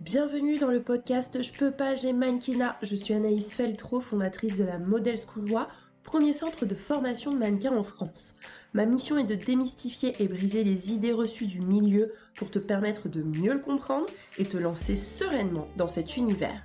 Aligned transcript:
Bienvenue 0.00 0.56
dans 0.56 0.70
le 0.70 0.82
podcast 0.82 1.42
Je 1.42 1.52
peux 1.52 1.72
pas, 1.72 1.94
j'ai 1.94 2.14
mannequinat. 2.14 2.78
Je 2.80 2.94
suis 2.94 3.12
Anaïs 3.12 3.54
Feltro, 3.54 4.00
fondatrice 4.00 4.56
de 4.56 4.64
la 4.64 4.78
Model 4.78 5.18
School 5.18 5.46
Loi, 5.46 5.68
premier 6.04 6.32
centre 6.32 6.64
de 6.64 6.74
formation 6.74 7.30
de 7.30 7.36
mannequins 7.36 7.76
en 7.76 7.82
France. 7.82 8.36
Ma 8.72 8.86
mission 8.86 9.18
est 9.18 9.24
de 9.24 9.34
démystifier 9.34 10.14
et 10.18 10.26
briser 10.26 10.64
les 10.64 10.94
idées 10.94 11.12
reçues 11.12 11.46
du 11.46 11.60
milieu 11.60 12.14
pour 12.34 12.50
te 12.50 12.58
permettre 12.58 13.10
de 13.10 13.22
mieux 13.22 13.52
le 13.52 13.60
comprendre 13.60 14.06
et 14.38 14.46
te 14.46 14.56
lancer 14.56 14.96
sereinement 14.96 15.66
dans 15.76 15.86
cet 15.86 16.16
univers. 16.16 16.62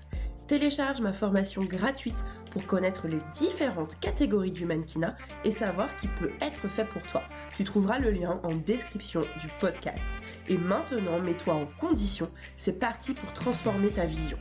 Télécharge 0.47 1.01
ma 1.01 1.11
formation 1.11 1.61
gratuite 1.61 2.23
connaître 2.63 3.07
les 3.07 3.19
différentes 3.33 3.99
catégories 3.99 4.51
du 4.51 4.65
mannequinat 4.65 5.15
et 5.43 5.51
savoir 5.51 5.91
ce 5.91 5.97
qui 5.97 6.07
peut 6.07 6.31
être 6.41 6.67
fait 6.67 6.85
pour 6.85 7.01
toi. 7.03 7.23
Tu 7.55 7.63
trouveras 7.63 7.99
le 7.99 8.11
lien 8.11 8.39
en 8.43 8.53
description 8.53 9.21
du 9.41 9.47
podcast. 9.59 10.07
Et 10.47 10.57
maintenant, 10.57 11.19
mets-toi 11.19 11.53
en 11.53 11.65
condition. 11.79 12.29
C'est 12.57 12.79
parti 12.79 13.13
pour 13.13 13.33
transformer 13.33 13.89
ta 13.89 14.05
vision. 14.05 14.37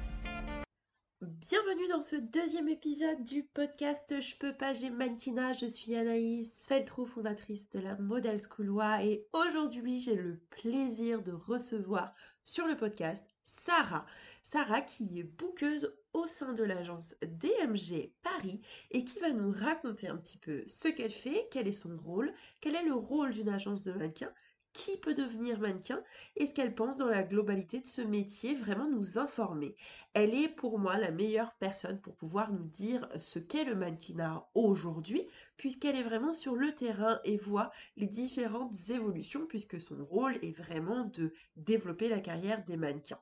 Bienvenue 1.22 1.88
dans 1.88 2.02
ce 2.02 2.16
deuxième 2.16 2.68
épisode 2.68 3.22
du 3.22 3.44
podcast 3.44 4.14
Je 4.20 4.36
peux 4.36 4.52
pas, 4.52 4.74
j'ai 4.74 4.90
mannequinat. 4.90 5.54
Je 5.54 5.64
suis 5.64 5.94
Anaïs 5.96 6.66
Feltro, 6.66 7.06
fondatrice 7.06 7.70
de 7.70 7.80
la 7.80 7.96
Model 7.96 8.36
School 8.38 8.70
et 9.00 9.26
aujourd'hui 9.32 9.98
j'ai 10.00 10.16
le 10.16 10.38
plaisir 10.50 11.22
de 11.22 11.32
recevoir 11.32 12.12
sur 12.44 12.66
le 12.66 12.76
podcast 12.76 13.26
Sarah. 13.42 14.06
Sarah 14.42 14.82
qui 14.82 15.18
est 15.18 15.24
bouqueuse 15.24 15.96
au 16.12 16.26
sein 16.26 16.52
de 16.52 16.62
l'agence 16.62 17.16
DMG 17.22 18.12
Paris 18.22 18.60
et 18.90 19.04
qui 19.04 19.18
va 19.18 19.30
nous 19.30 19.50
raconter 19.50 20.08
un 20.08 20.16
petit 20.16 20.38
peu 20.38 20.62
ce 20.66 20.88
qu'elle 20.88 21.10
fait, 21.10 21.48
quel 21.50 21.66
est 21.66 21.72
son 21.72 21.96
rôle, 21.96 22.32
quel 22.60 22.76
est 22.76 22.84
le 22.84 22.94
rôle 22.94 23.32
d'une 23.32 23.48
agence 23.48 23.82
de 23.82 23.92
mannequin, 23.92 24.32
qui 24.74 24.98
peut 24.98 25.14
devenir 25.14 25.58
mannequin 25.60 26.02
et 26.36 26.46
ce 26.46 26.52
qu'elle 26.52 26.74
pense 26.74 26.98
dans 26.98 27.06
la 27.06 27.22
globalité 27.22 27.80
de 27.80 27.86
ce 27.86 28.02
métier, 28.02 28.54
vraiment 28.54 28.90
nous 28.90 29.18
informer. 29.18 29.76
Elle 30.12 30.34
est 30.34 30.48
pour 30.48 30.78
moi 30.78 30.98
la 30.98 31.12
meilleure 31.12 31.54
personne 31.54 32.00
pour 32.00 32.16
pouvoir 32.16 32.52
nous 32.52 32.64
dire 32.64 33.08
ce 33.16 33.38
qu'est 33.38 33.64
le 33.64 33.76
mannequinat 33.76 34.46
aujourd'hui, 34.54 35.26
puisqu'elle 35.56 35.96
est 35.96 36.02
vraiment 36.02 36.34
sur 36.34 36.56
le 36.56 36.72
terrain 36.72 37.20
et 37.24 37.36
voit 37.36 37.70
les 37.96 38.08
différentes 38.08 38.74
évolutions, 38.90 39.46
puisque 39.46 39.80
son 39.80 40.04
rôle 40.04 40.36
est 40.42 40.56
vraiment 40.56 41.04
de 41.04 41.32
développer 41.56 42.08
la 42.08 42.20
carrière 42.20 42.64
des 42.64 42.76
mannequins. 42.76 43.20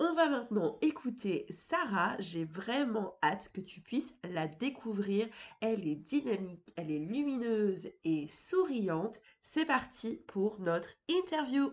On 0.00 0.12
va 0.12 0.28
maintenant 0.28 0.78
écouter 0.80 1.44
Sarah. 1.50 2.14
J'ai 2.20 2.44
vraiment 2.44 3.18
hâte 3.20 3.50
que 3.52 3.60
tu 3.60 3.80
puisses 3.80 4.16
la 4.22 4.46
découvrir. 4.46 5.26
Elle 5.60 5.88
est 5.88 5.96
dynamique, 5.96 6.72
elle 6.76 6.92
est 6.92 7.00
lumineuse 7.00 7.90
et 8.04 8.28
souriante. 8.28 9.20
C'est 9.42 9.64
parti 9.64 10.22
pour 10.28 10.60
notre 10.60 10.90
interview. 11.08 11.72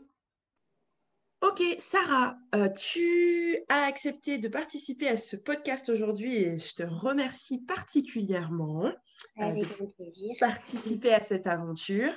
Ok, 1.41 1.61
Sarah, 1.77 2.35
euh, 2.55 2.67
tu 2.69 3.59
as 3.69 3.83
accepté 3.83 4.39
de 4.39 4.47
participer 4.47 5.07
à 5.07 5.17
ce 5.17 5.35
podcast 5.35 5.89
aujourd'hui 5.89 6.37
et 6.37 6.57
je 6.57 6.73
te 6.73 6.83
remercie 6.83 7.63
particulièrement 7.65 8.91
euh, 9.39 9.53
de 9.53 10.39
participer 10.39 11.13
à 11.13 11.21
cette 11.21 11.45
aventure. 11.45 12.11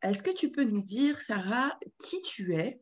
Est-ce 0.00 0.22
que 0.22 0.34
tu 0.34 0.50
peux 0.50 0.64
nous 0.64 0.80
dire, 0.80 1.20
Sarah, 1.20 1.78
qui 1.98 2.22
tu 2.22 2.54
es? 2.54 2.80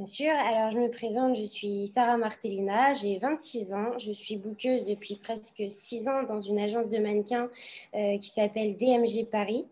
Bien 0.00 0.06
sûr, 0.06 0.30
alors 0.30 0.70
je 0.70 0.78
me 0.78 0.90
présente, 0.90 1.36
je 1.36 1.44
suis 1.44 1.86
Sarah 1.86 2.16
Martellina, 2.16 2.94
j'ai 2.94 3.18
26 3.18 3.74
ans, 3.74 3.98
je 3.98 4.12
suis 4.12 4.36
bouqueuse 4.36 4.86
depuis 4.86 5.16
presque 5.16 5.62
6 5.68 6.08
ans 6.08 6.22
dans 6.22 6.40
une 6.40 6.58
agence 6.58 6.88
de 6.88 6.96
mannequins 6.96 7.50
euh, 7.94 8.16
qui 8.16 8.30
s'appelle 8.30 8.78
DMG 8.78 9.26
Paris. 9.30 9.66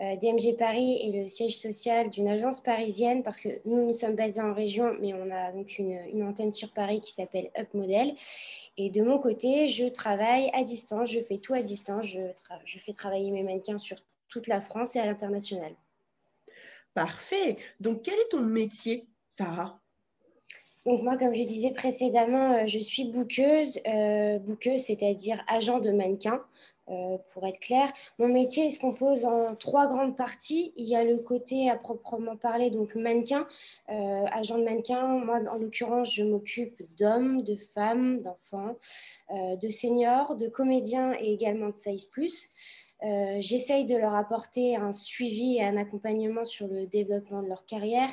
Euh, 0.00 0.16
DMG 0.16 0.56
Paris 0.56 0.98
est 1.02 1.20
le 1.20 1.28
siège 1.28 1.58
social 1.58 2.08
d'une 2.08 2.26
agence 2.26 2.60
parisienne 2.60 3.22
parce 3.22 3.38
que 3.38 3.50
nous, 3.66 3.88
nous 3.88 3.92
sommes 3.92 4.14
basés 4.14 4.40
en 4.40 4.54
région, 4.54 4.96
mais 4.98 5.12
on 5.12 5.30
a 5.30 5.52
donc 5.52 5.78
une, 5.78 6.22
antenne 6.22 6.52
sur 6.52 6.72
Paris 6.72 7.02
qui 7.02 7.12
s'appelle 7.12 7.50
Up 7.58 7.68
Model. 7.74 8.14
Et 8.78 8.88
de 8.88 9.02
mon 9.02 9.18
côté, 9.18 9.68
je 9.68 9.84
travaille 9.88 10.50
à 10.54 10.64
distance, 10.64 11.10
je 11.10 11.20
fais 11.20 11.36
tout 11.36 11.52
à 11.52 11.60
distance, 11.60 12.06
je 12.06 12.78
fais 12.78 12.94
travailler 12.94 13.30
mes 13.30 13.42
mannequins 13.42 13.76
sur 13.76 13.98
toute 14.30 14.46
la 14.46 14.62
France 14.62 14.96
et 14.96 15.00
à 15.00 15.04
l'international. 15.04 15.74
Parfait. 16.94 17.58
Donc, 17.78 18.00
quel 18.00 18.14
est 18.14 18.30
ton 18.30 18.40
métier? 18.40 19.06
Sarah 19.36 19.80
donc 20.86 21.02
moi, 21.02 21.18
comme 21.18 21.34
je 21.34 21.42
disais 21.42 21.72
précédemment, 21.72 22.52
euh, 22.52 22.66
je 22.68 22.78
suis 22.78 23.06
bouqueuse, 23.06 23.80
euh, 23.88 24.38
bouqueuse, 24.38 24.82
c'est-à-dire 24.82 25.44
agent 25.48 25.80
de 25.80 25.90
mannequin, 25.90 26.40
euh, 26.88 27.18
pour 27.32 27.44
être 27.44 27.58
clair. 27.58 27.92
Mon 28.20 28.28
métier 28.28 28.70
se 28.70 28.78
compose 28.78 29.24
en 29.24 29.56
trois 29.56 29.88
grandes 29.88 30.16
parties. 30.16 30.72
Il 30.76 30.84
y 30.86 30.94
a 30.94 31.02
le 31.02 31.18
côté 31.18 31.68
à 31.68 31.74
proprement 31.74 32.36
parler, 32.36 32.70
donc 32.70 32.94
mannequin, 32.94 33.48
agent 33.88 34.58
de 34.58 34.62
mannequin. 34.62 35.02
Moi, 35.08 35.40
en 35.50 35.56
l'occurrence, 35.56 36.14
je 36.14 36.22
m'occupe 36.22 36.80
d'hommes, 36.96 37.42
de 37.42 37.56
femmes, 37.56 38.22
d'enfants, 38.22 38.76
de 39.32 39.68
seniors, 39.68 40.36
de 40.36 40.46
comédiens 40.46 41.14
et 41.20 41.32
également 41.32 41.70
de 41.70 41.74
size 41.74 42.04
plus. 42.04 42.50
Euh, 43.04 43.36
j'essaye 43.40 43.84
de 43.84 43.94
leur 43.94 44.14
apporter 44.14 44.76
un 44.76 44.90
suivi 44.90 45.56
et 45.56 45.62
un 45.62 45.76
accompagnement 45.76 46.44
sur 46.44 46.66
le 46.66 46.86
développement 46.86 47.42
de 47.42 47.48
leur 47.48 47.66
carrière. 47.66 48.10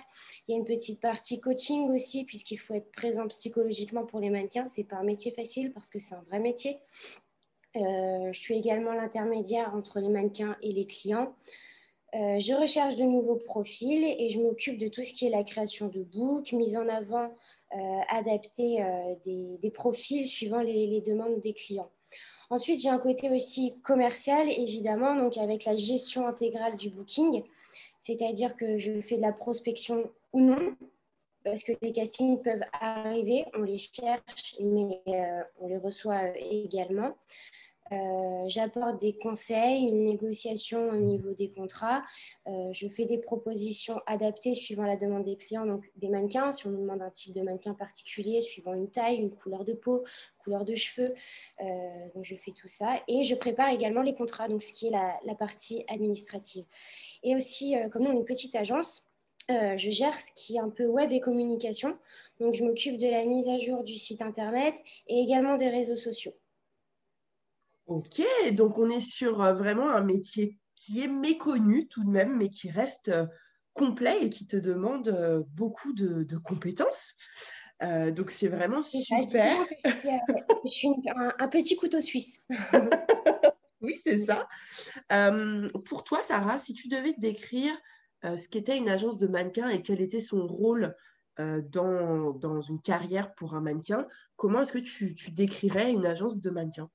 Il 0.47 0.51
y 0.51 0.55
a 0.55 0.57
une 0.57 0.65
petite 0.65 0.99
partie 0.99 1.39
coaching 1.39 1.89
aussi, 1.91 2.25
puisqu'il 2.25 2.57
faut 2.57 2.73
être 2.73 2.91
présent 2.91 3.27
psychologiquement 3.27 4.05
pour 4.05 4.19
les 4.19 4.29
mannequins. 4.29 4.67
Ce 4.67 4.81
n'est 4.81 4.87
pas 4.87 4.97
un 4.97 5.03
métier 5.03 5.31
facile 5.31 5.71
parce 5.71 5.89
que 5.89 5.99
c'est 5.99 6.15
un 6.15 6.23
vrai 6.23 6.39
métier. 6.39 6.79
Euh, 7.75 8.31
je 8.31 8.39
suis 8.39 8.55
également 8.55 8.93
l'intermédiaire 8.93 9.73
entre 9.73 9.99
les 9.99 10.09
mannequins 10.09 10.57
et 10.61 10.73
les 10.73 10.85
clients. 10.85 11.33
Euh, 12.13 12.39
je 12.39 12.53
recherche 12.53 12.95
de 12.95 13.03
nouveaux 13.03 13.37
profils 13.37 14.03
et 14.19 14.29
je 14.29 14.39
m'occupe 14.39 14.77
de 14.77 14.87
tout 14.89 15.03
ce 15.03 15.13
qui 15.13 15.25
est 15.25 15.31
la 15.31 15.43
création 15.43 15.87
de 15.87 16.03
books, 16.03 16.51
mise 16.51 16.77
en 16.77 16.87
avant, 16.87 17.33
adapter 18.09 18.85
des, 19.25 19.71
profils 19.71 20.27
suivant 20.27 20.61
les 20.61 21.01
demandes 21.01 21.39
des 21.39 21.53
clients. 21.53 21.89
Ensuite, 22.49 22.81
j'ai 22.81 22.89
un 22.89 22.99
côté 22.99 23.29
aussi 23.29 23.75
commercial, 23.83 24.49
évidemment, 24.49 25.15
donc 25.15 25.37
avec 25.37 25.65
la 25.65 25.75
gestion 25.75 26.27
intégrale 26.27 26.75
du 26.75 26.89
booking, 26.89 27.43
c'est-à-dire 27.99 28.55
que 28.55 28.77
je 28.77 28.99
fais 29.01 29.17
de 29.17 29.21
la 29.21 29.31
prospection 29.31 30.11
ou 30.33 30.41
non, 30.41 30.75
parce 31.43 31.63
que 31.63 31.73
les 31.81 31.93
castings 31.93 32.41
peuvent 32.41 32.63
arriver, 32.73 33.45
on 33.53 33.63
les 33.63 33.77
cherche, 33.77 34.55
mais 34.59 35.01
euh, 35.07 35.43
on 35.59 35.67
les 35.67 35.77
reçoit 35.77 36.37
également. 36.37 37.15
Euh, 37.91 38.45
j'apporte 38.47 38.99
des 38.99 39.13
conseils, 39.13 39.83
une 39.83 40.03
négociation 40.03 40.89
au 40.89 40.95
niveau 40.95 41.33
des 41.33 41.49
contrats. 41.49 42.03
Euh, 42.47 42.71
je 42.71 42.87
fais 42.87 43.05
des 43.05 43.17
propositions 43.17 43.99
adaptées 44.05 44.53
suivant 44.53 44.83
la 44.83 44.95
demande 44.95 45.23
des 45.23 45.35
clients, 45.35 45.65
donc 45.65 45.91
des 45.95 46.09
mannequins. 46.09 46.51
Si 46.51 46.65
on 46.67 46.71
nous 46.71 46.81
demande 46.81 47.01
un 47.01 47.09
type 47.09 47.33
de 47.33 47.41
mannequin 47.41 47.73
particulier, 47.73 48.41
suivant 48.41 48.73
une 48.73 48.89
taille, 48.89 49.17
une 49.17 49.31
couleur 49.31 49.65
de 49.65 49.73
peau, 49.73 50.03
couleur 50.39 50.65
de 50.65 50.75
cheveux, 50.75 51.13
euh, 51.61 51.65
donc 52.15 52.23
je 52.23 52.35
fais 52.35 52.51
tout 52.51 52.67
ça. 52.67 53.01
Et 53.07 53.23
je 53.23 53.35
prépare 53.35 53.69
également 53.69 54.01
les 54.01 54.15
contrats, 54.15 54.47
donc 54.47 54.63
ce 54.63 54.71
qui 54.73 54.87
est 54.87 54.91
la, 54.91 55.19
la 55.25 55.35
partie 55.35 55.83
administrative. 55.87 56.65
Et 57.23 57.35
aussi, 57.35 57.75
comme 57.91 58.03
nous, 58.03 58.11
une 58.11 58.25
petite 58.25 58.55
agence, 58.55 59.07
je 59.49 59.89
gère 59.89 60.17
ce 60.17 60.31
qui 60.35 60.55
est 60.55 60.59
un 60.59 60.69
peu 60.69 60.85
web 60.85 61.11
et 61.11 61.19
communication. 61.19 61.97
Donc, 62.39 62.55
je 62.55 62.63
m'occupe 62.63 62.97
de 62.97 63.07
la 63.07 63.25
mise 63.25 63.47
à 63.49 63.57
jour 63.57 63.83
du 63.83 63.95
site 63.95 64.21
internet 64.21 64.75
et 65.07 65.19
également 65.19 65.57
des 65.57 65.69
réseaux 65.69 65.95
sociaux. 65.95 66.33
Ok, 67.85 68.21
donc 68.53 68.77
on 68.77 68.89
est 68.89 69.01
sur 69.01 69.41
euh, 69.41 69.53
vraiment 69.53 69.89
un 69.89 70.05
métier 70.05 70.57
qui 70.75 71.01
est 71.01 71.07
méconnu 71.07 71.87
tout 71.89 72.03
de 72.05 72.09
même, 72.09 72.37
mais 72.37 72.47
qui 72.47 72.71
reste 72.71 73.09
euh, 73.09 73.25
complet 73.73 74.23
et 74.23 74.29
qui 74.29 74.47
te 74.47 74.55
demande 74.55 75.09
euh, 75.09 75.43
beaucoup 75.49 75.91
de, 75.93 76.25
compétences. 76.37 77.15
donc 77.81 78.31
c'est 78.31 78.47
vraiment 78.47 78.81
super. 78.81 79.65
je 79.83 80.69
suis 80.69 80.87
un, 81.39 81.47
petit 81.49 81.75
couteau 81.75 81.99
suisse. 81.99 82.41
oui, 83.81 83.99
c'est 84.01 84.19
ça. 84.19 84.47
pour 85.83 86.05
toi, 86.05 86.23
Sarah, 86.23 86.57
si 86.57 86.73
tu 86.73 86.87
devais 86.87 87.11
te 87.13 87.19
décrire 87.19 87.73
ce 88.23 88.47
qu'était 88.47 88.77
une 88.77 88.87
agence 88.87 89.17
de 89.17 89.27
mannequin 89.27 89.67
et 89.67 89.81
quel 89.81 89.99
était 89.99 90.21
son 90.21 90.47
rôle 90.47 90.95
dans, 91.37 92.31
dans, 92.31 92.61
une 92.61 92.79
carrière 92.79 93.35
pour 93.35 93.55
un 93.55 93.61
mannequin, 93.61 94.07
comment 94.37 94.61
est-ce 94.61 94.71
que 94.71 94.77
tu, 94.77 95.13
tu 95.15 95.31
décrirais 95.31 95.91
une 95.91 96.05
agence 96.05 96.39
de 96.39 96.49
mannequin 96.49 96.89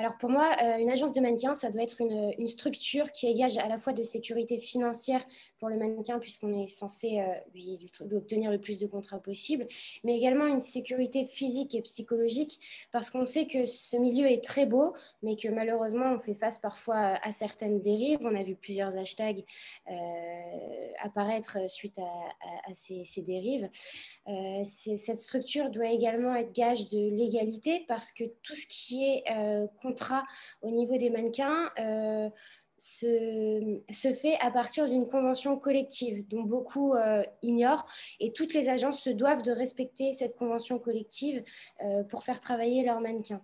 Alors 0.00 0.16
pour 0.16 0.30
moi, 0.30 0.54
euh, 0.62 0.76
une 0.78 0.90
agence 0.90 1.12
de 1.12 1.20
mannequin, 1.20 1.56
ça 1.56 1.70
doit 1.70 1.82
être 1.82 2.00
une, 2.00 2.46
structure 2.46 3.10
qui 3.10 3.26
égage 3.26 3.58
à 3.58 3.66
la 3.66 3.78
fois 3.78 3.92
de 3.92 4.04
sécurité 4.04 4.58
financière 4.58 5.24
pour 5.58 5.68
le 5.68 5.76
mannequin, 5.76 6.20
puisqu'on 6.20 6.52
est 6.52 6.68
censé 6.68 7.18
euh, 7.18 7.24
lui, 7.52 7.84
obtenir 8.12 8.52
le 8.52 8.60
plus 8.60 8.78
de 8.78 8.86
contrats 8.86 9.18
possible, 9.18 9.66
mais 10.04 10.16
également 10.16 10.46
une 10.46 10.60
sécurité 10.60 11.26
physique 11.26 11.74
et 11.74 11.82
psychologique, 11.82 12.60
parce 12.92 13.10
qu'on 13.10 13.24
sait 13.24 13.46
que 13.46 13.66
ce 13.66 13.96
milieu 13.96 14.30
est 14.30 14.42
très 14.42 14.66
beau, 14.66 14.94
mais 15.24 15.34
que 15.34 15.48
malheureusement, 15.48 16.12
on 16.14 16.18
fait 16.18 16.34
face 16.34 16.60
parfois 16.60 17.18
à 17.20 17.32
certaines 17.32 17.80
dérives. 17.80 18.20
On 18.22 18.36
a 18.36 18.44
vu 18.44 18.54
plusieurs 18.54 18.96
hashtags 18.96 19.44
euh, 19.90 19.94
apparaître 21.02 21.58
suite 21.68 21.98
à, 21.98 22.72
ces, 22.72 23.22
dérives. 23.22 23.68
cette 24.62 25.18
structure 25.18 25.70
doit 25.70 25.90
également 25.90 26.36
être 26.36 26.52
gage 26.52 26.88
de 26.88 27.10
légalité, 27.10 27.84
parce 27.88 28.12
que 28.12 28.24
tout 28.44 28.54
ce 28.54 28.66
qui 28.68 29.04
est 29.04 29.24
contrat 29.88 30.24
au 30.62 30.70
niveau 30.70 30.96
des 30.98 31.10
mannequins, 31.10 31.70
euh, 31.78 32.28
se, 32.76 34.12
fait 34.12 34.36
à 34.40 34.52
partir 34.52 34.86
d'une 34.86 35.06
convention 35.06 35.58
collective 35.58 36.28
dont 36.28 36.42
beaucoup 36.42 36.94
euh, 36.94 37.24
ignorent 37.42 37.86
et 38.20 38.32
toutes 38.32 38.54
les 38.54 38.68
agences 38.68 39.02
se 39.02 39.10
doivent 39.10 39.42
de 39.42 39.50
respecter 39.50 40.12
cette 40.12 40.36
convention 40.36 40.78
collective 40.78 41.42
euh, 41.82 42.04
pour 42.04 42.22
faire 42.22 42.38
travailler 42.38 42.84
leurs 42.84 43.00
mannequins. 43.00 43.42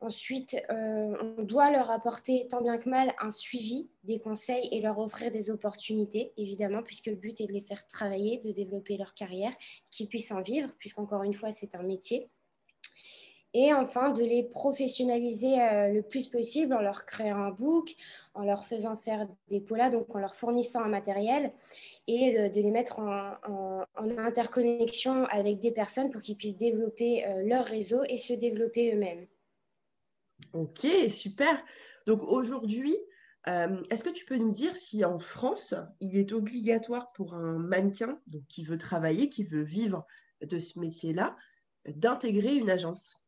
Ensuite, 0.00 0.60
on 0.68 1.42
doit 1.44 1.70
leur 1.70 1.90
apporter 1.90 2.46
tant 2.50 2.60
bien 2.60 2.76
que 2.76 2.90
mal 2.90 3.14
un 3.20 3.30
suivi, 3.30 3.88
des 4.02 4.20
conseils 4.20 4.68
et 4.70 4.82
leur 4.82 4.98
offrir 4.98 5.30
des 5.30 5.48
opportunités, 5.48 6.34
évidemment, 6.36 6.82
puisque 6.82 7.06
le 7.06 7.14
but 7.14 7.40
est 7.40 7.46
de 7.46 7.52
les 7.52 7.62
faire 7.62 7.86
travailler, 7.86 8.36
de 8.44 8.52
développer 8.52 8.98
leur 8.98 9.14
carrière, 9.14 9.54
qu'ils 9.90 10.08
puissent 10.08 10.32
en 10.32 10.42
vivre, 10.42 10.74
puisqu'encore 10.78 11.22
une 11.22 11.32
fois, 11.32 11.52
c'est 11.52 11.74
un 11.74 11.82
métier 11.82 12.28
et 13.54 13.72
enfin 13.72 14.10
de 14.10 14.22
les 14.24 14.42
professionnaliser 14.42 15.60
euh, 15.60 15.88
le 15.88 16.02
plus 16.02 16.26
possible 16.26 16.74
en 16.74 16.80
leur 16.80 17.06
créant 17.06 17.38
un 17.38 17.50
book, 17.50 17.94
en 18.34 18.42
leur 18.42 18.66
faisant 18.66 18.96
faire 18.96 19.28
des 19.48 19.60
polas, 19.60 19.90
donc 19.90 20.14
en 20.14 20.18
leur 20.18 20.34
fournissant 20.34 20.82
un 20.82 20.88
matériel 20.88 21.52
et 22.08 22.50
de, 22.50 22.60
les 22.60 22.70
mettre 22.72 22.98
en, 22.98 23.84
interconnexion 24.18 25.24
avec 25.26 25.60
des 25.60 25.70
personnes 25.70 26.10
pour 26.10 26.20
qu'ils 26.20 26.36
puissent 26.36 26.56
développer 26.56 27.24
euh, 27.24 27.42
leur 27.46 27.64
réseau 27.64 28.02
et 28.08 28.18
se 28.18 28.32
développer 28.32 28.92
eux-mêmes. 28.92 29.26
Ok, 30.52 30.86
super. 31.10 31.64
Donc 32.06 32.22
aujourd'hui, 32.24 32.96
euh, 33.46 33.82
est-ce 33.90 34.02
que 34.02 34.10
tu 34.10 34.24
peux 34.24 34.36
nous 34.36 34.50
dire 34.50 34.76
si 34.76 35.04
en 35.04 35.20
France, 35.20 35.74
il 36.00 36.16
est 36.16 36.32
obligatoire 36.32 37.12
pour 37.12 37.34
un 37.34 37.58
mannequin 37.58 38.20
donc, 38.26 38.42
qui 38.48 38.64
veut 38.64 38.78
travailler, 38.78 39.28
qui 39.28 39.44
veut 39.44 39.62
vivre 39.62 40.04
de 40.42 40.58
ce 40.58 40.80
métier-là, 40.80 41.36
d'intégrer 41.86 42.56
une 42.56 42.70
agence? 42.70 43.23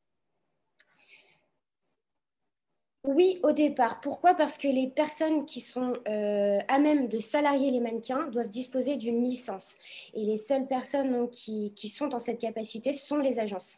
Oui, 3.06 3.38
au 3.44 3.52
départ. 3.52 4.00
Pourquoi? 4.00 4.34
Parce 4.34 4.58
que 4.58 4.66
les 4.66 4.88
personnes 4.88 5.46
qui 5.46 5.60
sont 5.60 5.92
euh, 6.08 6.58
à 6.66 6.78
même 6.80 7.06
de 7.06 7.20
salarier 7.20 7.70
les 7.70 7.78
mannequins 7.78 8.26
doivent 8.26 8.48
disposer 8.48 8.96
d'une 8.96 9.22
licence. 9.22 9.76
Et 10.12 10.24
les 10.24 10.36
seules 10.36 10.66
personnes 10.66 11.30
qui, 11.30 11.72
sont 11.88 12.08
dans 12.08 12.18
cette 12.18 12.40
capacité 12.40 12.92
sont 12.92 13.18
les 13.18 13.38
agences. 13.38 13.76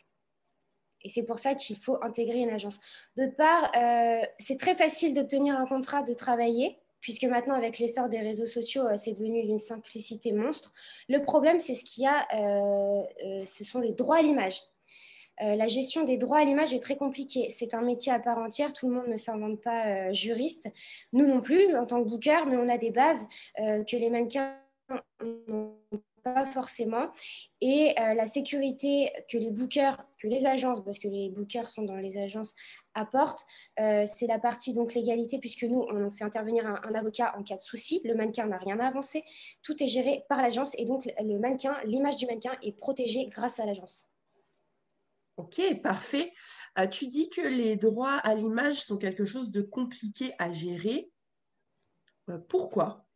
Et 1.05 1.11
c'est 1.11 1.25
pour 1.25 1.39
ça 1.39 1.55
qu'il 1.55 1.77
faut 1.77 2.03
intégrer 2.03 2.39
une 2.39 2.49
agence. 2.49 2.81
D'autre 3.19 3.37
part, 3.37 3.71
euh, 3.77 4.25
c'est 4.39 4.59
très 4.59 4.75
facile 4.75 5.13
d'obtenir 5.13 5.59
un 5.59 5.67
contrat 5.67 6.03
de 6.03 6.15
travailler, 6.15 6.79
puisque 7.03 7.25
maintenant, 7.25 7.55
avec 7.55 7.79
l'essor 7.79 8.09
des 8.09 8.21
réseaux 8.21 8.47
sociaux, 8.47 8.87
euh, 8.87 8.97
c'est 8.97 9.13
devenu 9.13 9.45
d'une 9.45 9.59
simplicité 9.59 10.33
monstre. 10.33 10.73
Le 11.11 11.23
problème, 11.23 11.61
c'est 11.61 11.75
ce 11.75 11.85
qu'il 11.85 12.05
y 12.05 12.07
a, 12.07 12.27
ce 13.45 13.65
sont 13.65 13.81
les 13.81 13.93
droits 13.93 14.17
à 14.17 14.23
l'image. 14.23 14.63
Euh, 15.43 15.57
la 15.57 15.69
gestion 15.69 16.05
des 16.05 16.17
droits 16.17 16.39
à 16.39 16.45
l'image 16.45 16.73
est 16.75 16.81
très 16.81 16.97
compliquée. 16.97 17.49
C'est 17.49 17.75
un 17.75 17.83
métier 17.83 18.13
à 18.13 18.19
part 18.19 18.39
entière. 18.39 18.73
Tout 18.73 18.89
le 18.89 18.95
monde 18.95 19.09
ne 19.09 19.17
s'invente 19.17 19.61
pas 19.61 19.87
euh, 19.87 20.13
juriste. 20.13 20.69
Nous 21.13 21.27
non 21.27 21.41
plus, 21.41 21.77
en 21.77 21.87
tant 21.87 22.03
que 22.03 22.09
booker, 22.09 22.45
mais 22.47 22.57
on 22.57 22.69
a 22.69 22.79
des 22.79 22.91
bases 22.91 23.27
euh, 23.61 23.85
que 23.85 23.97
les 23.97 24.11
mannequins 24.11 24.55
n'ont 25.23 25.75
pas 26.25 26.45
forcément. 26.45 27.09
Et 27.61 27.95
la 27.97 28.27
sécurité 28.27 29.11
que 29.31 29.39
les 29.39 29.51
bookers, 29.51 30.03
que 30.19 30.29
les 30.29 30.47
agences, 30.47 30.83
parce 30.85 30.99
que 30.99 31.09
les 31.09 31.31
bookers 31.31 31.69
sont 31.69 31.83
dans 31.83 31.97
les 31.97 32.19
agences, 32.19 32.55
apportent, 32.95 33.47
c'est 33.77 34.27
la 34.27 34.39
partie 34.39 34.75
donc 34.75 34.95
légalité, 34.95 35.39
puisque 35.39 35.65
nous, 35.65 35.87
on 35.91 36.11
fait 36.11 36.25
intervenir 36.25 36.67
un, 36.67 36.81
un 36.85 36.95
avocat 36.95 37.35
en 37.39 37.43
cas 37.43 37.57
de 37.57 37.63
souci. 37.63 38.01
Le 38.05 38.15
mannequin 38.15 38.47
n'a 38.47 38.59
rien 38.59 38.79
à 38.81 38.87
avancer. 38.87 39.25
Tout 39.63 39.83
est 39.83 39.87
géré 39.87 40.25
par 40.29 40.43
l'agence 40.43 40.75
et 40.79 40.85
donc 40.85 41.09
le 41.21 41.39
mannequin, 41.39 41.77
l'image 41.85 42.17
du 42.17 42.27
mannequin 42.27 42.53
est 42.63 42.73
protégée 42.73 43.27
grâce 43.31 43.61
à 43.61 43.67
l'agence. 43.67 44.09
Ok, 45.39 45.63
parfait. 45.83 46.33
Euh, 46.79 46.89
tu 46.89 47.07
dis 47.07 47.31
que 47.31 47.41
les 47.41 47.77
droits 47.77 48.17
à 48.17 48.35
l'image 48.35 48.83
sont 48.83 48.99
quelque 48.99 49.25
chose 49.25 49.53
de 49.53 49.63
compliqué 49.63 50.33
à 50.41 50.51
gérer. 50.51 51.13
Euh, 52.29 52.39
pourquoi? 52.49 53.08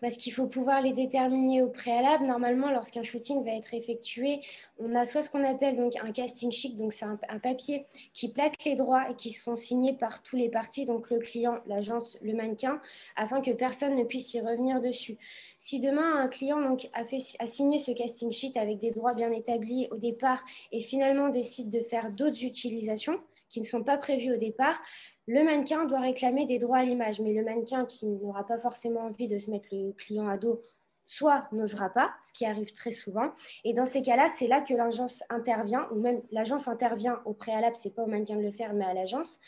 Parce 0.00 0.16
qu'il 0.16 0.32
faut 0.32 0.46
pouvoir 0.46 0.80
les 0.80 0.92
déterminer 0.92 1.62
au 1.62 1.68
préalable. 1.68 2.24
Normalement, 2.24 2.70
lorsqu'un 2.70 3.02
shooting 3.02 3.44
va 3.44 3.52
être 3.52 3.74
effectué, 3.74 4.40
on 4.78 4.94
a 4.94 5.06
soit 5.06 5.22
ce 5.22 5.30
qu'on 5.30 5.44
appelle 5.44 5.76
donc 5.76 5.94
un 5.96 6.12
casting 6.12 6.50
sheet, 6.50 6.76
donc 6.76 6.92
c'est 6.92 7.04
un, 7.04 7.18
papier 7.42 7.84
qui 8.12 8.30
plaque 8.30 8.64
les 8.64 8.74
droits 8.74 9.10
et 9.10 9.14
qui 9.14 9.30
sont 9.30 9.56
signés 9.56 9.92
par 9.92 10.22
tous 10.22 10.36
les 10.36 10.48
parties, 10.48 10.86
donc 10.86 11.10
le 11.10 11.18
client, 11.18 11.58
l'agence, 11.66 12.16
le 12.22 12.34
mannequin, 12.34 12.80
afin 13.16 13.40
que 13.40 13.50
personne 13.50 13.94
ne 13.94 14.04
puisse 14.04 14.32
y 14.34 14.40
revenir 14.40 14.80
dessus. 14.80 15.18
Si 15.58 15.80
demain 15.80 16.20
un 16.20 16.28
client 16.28 16.60
donc, 16.60 16.88
a 16.94 17.46
signé 17.46 17.78
ce 17.78 17.92
casting 17.92 18.32
sheet 18.32 18.52
avec 18.56 18.78
des 18.78 18.90
droits 18.90 19.14
bien 19.14 19.30
établis 19.30 19.88
au 19.90 19.96
départ 19.96 20.44
et 20.72 20.80
finalement 20.80 21.28
décide 21.28 21.70
de 21.70 21.80
faire 21.80 22.10
d'autres 22.10 22.44
utilisations, 22.44 23.20
qui 23.54 23.60
ne 23.60 23.64
sont 23.64 23.84
pas 23.84 23.96
prévues 23.96 24.34
au 24.34 24.36
départ, 24.36 24.80
le 25.26 25.42
mannequin 25.42 25.84
doit 25.86 26.00
réclamer 26.00 26.46
des 26.46 26.58
droits 26.58 26.78
à 26.78 26.84
l'image, 26.84 27.20
mais 27.20 27.32
le 27.32 27.44
mannequin 27.44 27.86
qui 27.86 28.06
n'aura 28.06 28.46
pas 28.46 28.58
forcément 28.58 29.00
envie 29.00 29.26
de 29.26 29.38
se 29.38 29.50
mettre 29.50 29.68
le 29.72 29.92
client 29.92 30.28
à 30.28 30.36
dos, 30.36 30.60
soit 31.06 31.46
n'osera 31.52 31.90
pas, 31.90 32.12
ce 32.22 32.32
qui 32.32 32.44
arrive 32.44 32.72
très 32.72 32.90
souvent. 32.90 33.30
Et 33.64 33.72
dans 33.72 33.86
ces 33.86 34.02
cas-là, 34.02 34.28
c'est 34.28 34.46
là 34.46 34.60
que 34.60 34.74
l'agence 34.74 35.22
intervient, 35.30 35.86
ou 35.92 36.00
même 36.00 36.22
l'agence 36.30 36.68
intervient 36.68 37.20
au 37.24 37.32
préalable, 37.32 37.76
c'est 37.76 37.94
pas 37.94 38.02
au 38.02 38.06
mannequin 38.06 38.36
de 38.36 38.42
le 38.42 38.52
faire, 38.52 38.72
mais 38.74 38.84
à 38.84 38.94
l'agence. 38.94 39.40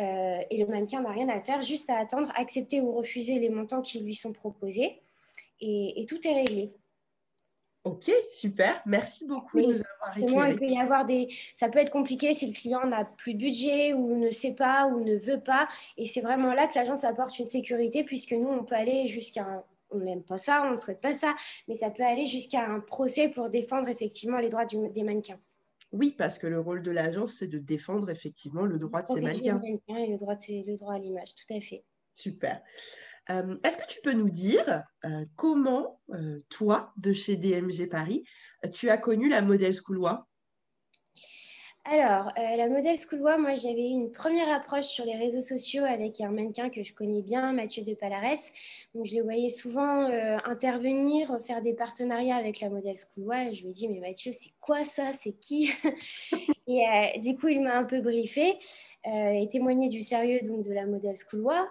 Euh, 0.00 0.40
et 0.50 0.58
le 0.58 0.66
mannequin 0.66 1.00
n'a 1.00 1.10
rien 1.10 1.28
à 1.28 1.40
faire, 1.40 1.62
juste 1.62 1.88
à 1.88 1.96
attendre, 1.98 2.30
accepter 2.36 2.80
ou 2.80 2.92
refuser 2.92 3.38
les 3.38 3.48
montants 3.48 3.82
qui 3.82 4.00
lui 4.00 4.14
sont 4.14 4.32
proposés. 4.32 5.00
et 5.60 6.04
tout 6.08 6.26
est 6.26 6.34
réglé. 6.34 6.72
Ok, 7.84 8.10
super. 8.32 8.80
Merci 8.86 9.26
beaucoup 9.26 9.60
de 9.60 9.66
nous 9.66 9.82
avoir 9.96 10.18
éclairé. 10.18 10.50
Il 10.52 10.58
peut 10.58 10.66
y 10.66 10.78
avoir 10.78 11.04
des... 11.04 11.28
Ça 11.56 11.68
peut 11.68 11.78
être 11.78 11.90
compliqué 11.90 12.32
si 12.32 12.46
le 12.46 12.54
client 12.54 12.86
n'a 12.86 13.04
plus 13.04 13.34
de 13.34 13.38
budget 13.38 13.92
ou 13.92 14.16
ne 14.16 14.30
sait 14.30 14.54
pas 14.54 14.86
ou 14.86 15.04
ne 15.04 15.16
veut 15.16 15.40
pas. 15.40 15.68
Et 15.98 16.06
c'est 16.06 16.22
vraiment 16.22 16.54
là 16.54 16.66
que 16.66 16.74
l'agence 16.76 17.04
apporte 17.04 17.38
une 17.38 17.46
sécurité 17.46 18.02
puisque 18.02 18.32
nous, 18.32 18.48
on 18.48 18.64
peut 18.64 18.74
aller 18.74 19.06
jusqu'à 19.06 19.42
un... 19.42 19.62
On 19.90 19.98
n'aime 19.98 20.24
pas 20.24 20.38
ça, 20.38 20.64
on 20.66 20.72
ne 20.72 20.76
souhaite 20.76 21.00
pas 21.00 21.14
ça, 21.14 21.36
mais 21.68 21.76
ça 21.76 21.88
peut 21.88 22.02
aller 22.02 22.26
jusqu'à 22.26 22.66
un 22.66 22.80
procès 22.80 23.28
pour 23.28 23.48
défendre 23.48 23.88
effectivement 23.88 24.38
les 24.38 24.48
droits 24.48 24.64
des 24.64 25.02
mannequins. 25.04 25.38
Oui, 25.92 26.12
parce 26.18 26.38
que 26.38 26.48
le 26.48 26.58
rôle 26.58 26.82
de 26.82 26.90
l'agence, 26.90 27.34
c'est 27.34 27.46
de 27.46 27.58
défendre 27.58 28.10
effectivement 28.10 28.64
le 28.64 28.78
droit 28.78 29.02
de 29.02 29.08
ces 29.08 29.20
mannequins. 29.20 29.60
Et 29.62 30.08
le 30.08 30.18
droit, 30.18 30.34
le 30.48 30.76
droit 30.76 30.94
à 30.94 30.98
l'image, 30.98 31.34
tout 31.36 31.54
à 31.54 31.60
fait. 31.60 31.84
Super. 32.12 32.60
Euh, 33.30 33.56
est-ce 33.64 33.76
que 33.76 33.86
tu 33.86 34.00
peux 34.02 34.12
nous 34.12 34.30
dire 34.30 34.84
euh, 35.04 35.24
comment, 35.36 36.00
euh, 36.10 36.40
toi, 36.50 36.92
de 36.96 37.12
chez 37.12 37.36
DMG 37.36 37.88
Paris, 37.88 38.24
tu 38.72 38.90
as 38.90 38.98
connu 38.98 39.28
la 39.28 39.42
Model 39.42 39.72
Schoolois 39.72 40.26
alors, 41.86 42.32
la 42.34 42.66
Model 42.66 42.96
Schoolois, 42.96 43.36
moi, 43.36 43.56
j'avais 43.56 43.82
eu 43.82 43.90
une 43.90 44.10
première 44.10 44.48
approche 44.48 44.86
sur 44.86 45.04
les 45.04 45.16
réseaux 45.16 45.42
sociaux 45.42 45.84
avec 45.84 46.18
un 46.22 46.30
mannequin 46.30 46.70
que 46.70 46.82
je 46.82 46.94
connais 46.94 47.20
bien, 47.20 47.52
Mathieu 47.52 47.82
de 47.82 47.92
Palares. 47.92 48.38
Donc, 48.94 49.04
je 49.04 49.14
le 49.16 49.22
voyais 49.22 49.50
souvent 49.50 50.06
intervenir, 50.46 51.30
faire 51.46 51.60
des 51.60 51.74
partenariats 51.74 52.36
avec 52.36 52.60
la 52.60 52.70
Model 52.70 52.96
Schoolois. 52.96 53.52
Je 53.52 53.64
lui 53.64 53.68
ai 53.68 53.72
dit, 53.72 53.88
mais 53.88 54.00
Mathieu, 54.00 54.32
c'est 54.32 54.54
quoi 54.62 54.86
ça? 54.86 55.12
C'est 55.12 55.38
qui? 55.38 55.72
Et 56.66 57.20
du 57.20 57.36
coup, 57.36 57.48
il 57.48 57.60
m'a 57.60 57.76
un 57.76 57.84
peu 57.84 58.00
briefé 58.00 58.56
et 59.04 59.46
témoigné 59.50 59.90
du 59.90 60.00
sérieux 60.00 60.40
donc, 60.42 60.62
de 60.62 60.72
la 60.72 60.86
Model 60.86 61.14
Schoolois. 61.14 61.70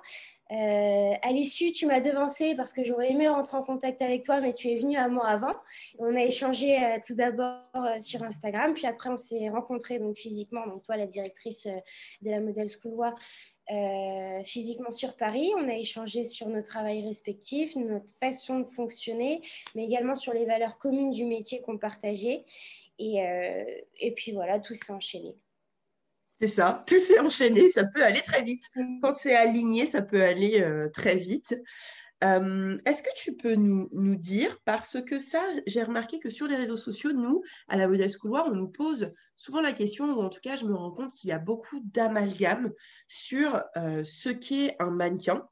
Euh, 0.52 1.14
à 1.22 1.32
l'issue, 1.32 1.72
tu 1.72 1.86
m'as 1.86 2.00
devancé 2.00 2.54
parce 2.56 2.74
que 2.74 2.84
j'aurais 2.84 3.12
aimé 3.12 3.28
rentrer 3.28 3.58
en 3.58 3.64
contact 3.64 4.02
avec 4.02 4.24
toi, 4.24 4.40
mais 4.42 4.52
tu 4.52 4.70
es 4.70 4.76
venu 4.76 4.98
à 4.98 5.08
moi 5.08 5.28
avant. 5.28 5.56
On 6.00 6.16
a 6.16 6.24
échangé 6.24 6.78
euh, 6.78 7.00
tout 7.06 7.16
d'abord 7.16 7.62
euh, 7.76 7.98
sur 7.98 8.24
Instagram, 8.24 8.74
puis 8.74 8.86
après 8.86 9.10
on 9.10 9.18
s'est 9.18 9.50
rencontrés 9.50 10.00
donc 10.00 10.18
physiquement. 10.18 10.68
Donc 10.68 10.84
toi, 10.84 10.98
la 10.98 11.08
directrice 11.08 11.68
de 12.22 12.30
la 12.30 12.40
Model 12.40 12.70
School 12.70 13.14
physiquement 14.44 14.92
sur 14.92 15.16
Paris. 15.16 15.50
On 15.58 15.70
a 15.70 15.76
échangé 15.76 16.26
sur 16.26 16.50
nos 16.50 16.62
travails 16.62 17.06
respectifs, 17.06 17.78
notre 17.78 18.14
façon 18.20 18.60
de 18.60 18.68
fonctionner, 18.68 19.42
mais 19.74 19.86
également 19.86 20.16
sur 20.16 20.34
les 20.34 20.46
valeurs 20.46 20.78
communes 20.78 21.12
du 21.12 21.24
métier 21.24 21.62
qu'on 21.62 21.78
partageait. 21.78 22.44
Et, 23.00 23.24
et 24.00 24.12
puis 24.12 24.34
voilà, 24.34 24.60
tout 24.60 24.74
s'est 24.74 24.92
enchaîné. 24.92 25.34
C'est 26.44 26.50
ça, 26.50 26.84
tout 26.86 27.00
s'est 27.00 27.22
enchaîné, 27.22 27.70
ça 27.70 27.86
peut 27.86 28.04
aller 28.04 28.22
très 28.22 28.42
vite. 28.42 28.66
Quand 29.02 29.14
c'est 29.14 29.34
aligné, 29.34 29.88
ça 29.88 30.02
peut 30.02 30.22
aller 30.22 30.60
euh, 30.60 30.90
très 30.90 31.16
vite. 31.16 31.56
Euh, 32.22 32.78
est-ce 32.86 33.02
que 33.02 33.16
tu 33.16 33.38
peux 33.38 33.56
nous, 33.56 34.16
dire, 34.18 34.60
parce 34.66 35.02
que 35.02 35.20
ça, 35.20 35.42
j'ai 35.68 35.82
remarqué 35.84 36.20
que 36.20 36.30
sur 36.30 36.46
les 36.48 36.58
réseaux 36.58 36.76
sociaux, 36.76 37.14
nous, 37.14 37.42
à 37.70 37.78
la 37.78 37.88
Modèle 37.88 38.10
Schooloir, 38.10 38.48
on 38.48 38.56
nous 38.56 38.68
pose 38.68 39.14
souvent 39.38 39.62
la 39.62 39.72
question, 39.72 40.14
ou 40.14 40.22
en 40.22 40.28
tout 40.28 40.42
cas, 40.42 40.58
je 40.58 40.66
me 40.66 40.76
rends 40.76 40.92
compte 40.92 41.14
qu'il 41.14 41.30
y 41.30 41.32
a 41.32 41.40
beaucoup 41.40 41.80
d'amalgames 41.86 42.74
sur 43.08 43.64
euh, 43.78 44.04
ce 44.04 44.28
qu'est 44.28 44.76
un 44.80 44.92
mannequin 44.92 45.48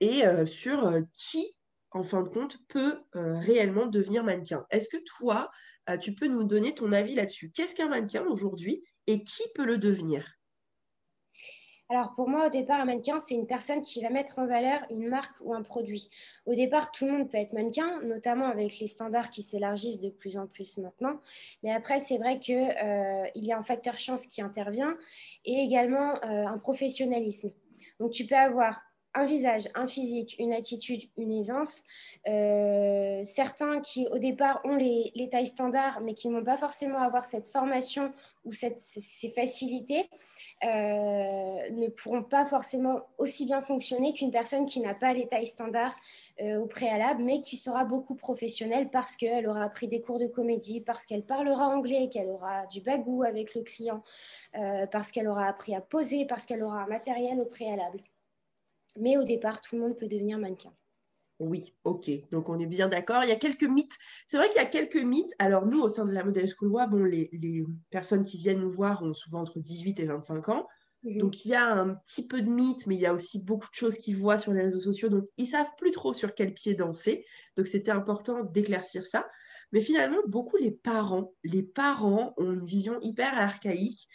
et 0.00 0.22
sur 0.46 0.90
qui, 1.12 1.54
en 1.90 2.02
fin 2.02 2.22
de 2.22 2.30
compte, 2.30 2.56
peut 2.68 3.00
réellement 3.12 3.84
devenir 3.84 4.24
mannequin. 4.24 4.64
Est-ce 4.70 4.88
que 4.88 4.96
toi, 5.04 5.50
tu 6.00 6.14
peux 6.14 6.28
nous 6.28 6.44
donner 6.44 6.74
ton 6.74 6.92
avis 6.92 7.14
là-dessus? 7.14 7.50
Qu'est-ce 7.50 7.74
qu'un 7.74 7.88
mannequin 7.88 8.24
aujourd'hui? 8.24 8.82
Et 9.06 9.24
qui 9.24 9.42
peut 9.54 9.64
le 9.64 9.78
devenir? 9.78 10.40
Alors 11.90 12.14
pour 12.14 12.28
moi, 12.28 12.46
au 12.46 12.50
départ, 12.50 12.78
un 12.78 12.84
mannequin, 12.84 13.18
c'est 13.18 13.34
une 13.34 13.48
personne 13.48 13.82
qui 13.82 14.00
va 14.00 14.10
mettre 14.10 14.38
en 14.38 14.46
valeur 14.46 14.80
une 14.90 15.08
marque 15.08 15.34
ou 15.40 15.54
un 15.54 15.62
produit. 15.62 16.08
Au 16.46 16.54
départ, 16.54 16.92
tout 16.92 17.04
le 17.04 17.10
monde 17.10 17.28
peut 17.28 17.36
être 17.36 17.52
mannequin, 17.52 18.00
notamment 18.02 18.46
avec 18.46 18.78
les 18.78 18.86
standards 18.86 19.28
qui 19.28 19.42
s'élargissent 19.42 19.98
de 19.98 20.08
plus 20.08 20.38
en 20.38 20.46
plus 20.46 20.78
maintenant. 20.78 21.20
Mais 21.64 21.72
après, 21.72 21.98
c'est 21.98 22.18
vrai 22.18 22.38
qu'il 22.38 22.54
euh, 22.54 23.26
y 23.34 23.50
a 23.50 23.58
un 23.58 23.64
facteur 23.64 23.98
chance 23.98 24.28
qui 24.28 24.40
intervient 24.40 24.96
et 25.44 25.64
également 25.64 26.14
euh, 26.22 26.46
un 26.46 26.58
professionnalisme. 26.58 27.50
Donc 27.98 28.12
tu 28.12 28.24
peux 28.24 28.36
avoir 28.36 28.80
un 29.14 29.24
visage, 29.24 29.68
un 29.74 29.86
physique, 29.86 30.36
une 30.38 30.52
attitude, 30.52 31.02
une 31.16 31.32
aisance. 31.32 31.82
Euh, 32.28 33.22
certains 33.24 33.80
qui 33.80 34.06
au 34.08 34.18
départ 34.18 34.60
ont 34.64 34.76
les, 34.76 35.28
tailles 35.30 35.46
standards, 35.46 36.00
mais 36.00 36.14
qui 36.14 36.28
n'ont 36.28 36.44
pas 36.44 36.56
forcément 36.56 36.98
avoir 36.98 37.24
cette 37.24 37.48
formation 37.48 38.12
ou 38.44 38.52
ces 38.52 39.32
facilités. 39.34 40.08
Euh, 40.62 41.70
ne 41.70 41.88
pourront 41.88 42.22
pas 42.22 42.44
forcément 42.44 43.00
aussi 43.16 43.46
bien 43.46 43.62
fonctionner 43.62 44.12
qu'une 44.12 44.30
personne 44.30 44.66
qui 44.66 44.80
n'a 44.80 44.92
pas 44.92 45.14
les 45.14 45.26
tailles 45.26 45.46
standards 45.46 45.96
euh, 46.42 46.58
au 46.58 46.66
préalable, 46.66 47.22
mais 47.22 47.40
qui 47.40 47.56
sera 47.56 47.84
beaucoup 47.84 48.14
professionnelle 48.14 48.90
parce 48.90 49.16
qu'elle 49.16 49.48
aura 49.48 49.70
pris 49.70 49.88
des 49.88 50.02
cours 50.02 50.18
de 50.18 50.26
comédie, 50.26 50.82
parce 50.82 51.06
qu'elle 51.06 51.22
parlera 51.24 51.66
anglais, 51.68 52.10
qu'elle 52.12 52.28
aura 52.28 52.66
du 52.66 52.82
bagou 52.82 53.22
avec 53.22 53.54
le 53.54 53.62
client, 53.62 54.02
parce 54.92 55.10
qu'elle 55.12 55.28
aura 55.28 55.46
appris 55.46 55.74
à 55.74 55.80
poser, 55.80 56.26
parce 56.26 56.44
qu'elle 56.44 56.62
aura 56.62 56.82
un 56.82 56.88
matériel 56.88 57.40
au 57.40 57.46
préalable. 57.46 58.02
Mais 58.98 59.16
au 59.16 59.24
départ, 59.24 59.60
tout 59.60 59.76
le 59.76 59.82
monde 59.82 59.96
peut 59.96 60.08
devenir 60.08 60.38
mannequin. 60.38 60.72
Oui, 61.40 61.74
ok. 61.84 62.10
Donc 62.30 62.50
on 62.50 62.58
est 62.58 62.66
bien 62.66 62.86
d'accord. 62.86 63.24
Il 63.24 63.30
y 63.30 63.32
a 63.32 63.36
quelques 63.36 63.64
mythes. 63.64 63.96
C'est 64.26 64.36
vrai 64.36 64.48
qu'il 64.48 64.60
y 64.60 64.64
a 64.64 64.68
quelques 64.68 64.96
mythes. 64.96 65.34
Alors 65.38 65.66
nous, 65.66 65.80
au 65.80 65.88
sein 65.88 66.04
de 66.04 66.12
la 66.12 66.22
Modèle 66.22 66.48
School 66.48 66.70
bon, 66.70 67.04
les, 67.04 67.30
personnes 67.90 68.24
qui 68.24 68.36
viennent 68.36 68.60
nous 68.60 68.70
voir 68.70 69.02
ont 69.02 69.14
souvent 69.14 69.40
entre 69.40 69.58
18 69.58 70.00
et 70.00 70.04
25 70.04 70.50
ans. 70.50 70.68
Mhm. 71.02 71.18
Donc 71.18 71.46
il 71.46 71.48
y 71.48 71.54
a 71.54 71.72
un 71.72 71.94
petit 71.94 72.28
peu 72.28 72.42
de 72.42 72.50
mythes, 72.50 72.86
mais 72.86 72.94
il 72.94 73.00
y 73.00 73.06
a 73.06 73.14
aussi 73.14 73.42
beaucoup 73.42 73.70
de 73.70 73.74
choses 73.74 73.96
qu'ils 73.96 74.18
voient 74.18 74.36
sur 74.36 74.52
les 74.52 74.60
réseaux 74.60 74.78
sociaux. 74.78 75.08
Donc 75.08 75.24
ils 75.38 75.46
savent 75.46 75.72
plus 75.78 75.92
trop 75.92 76.12
sur 76.12 76.34
quel 76.34 76.52
pied 76.52 76.74
danser. 76.74 77.24
Donc 77.56 77.66
c'était 77.66 77.90
important 77.90 78.44
d'éclaircir 78.44 79.06
ça. 79.06 79.26
Mais 79.72 79.80
finalement, 79.80 80.18
beaucoup 80.26 80.58
les 80.58 80.72
parents, 80.72 81.32
les 81.42 81.62
parents 81.62 82.34
ont 82.36 82.52
une 82.52 82.66
vision 82.66 82.98
hyper 83.00 83.32
archaïque 83.38 84.08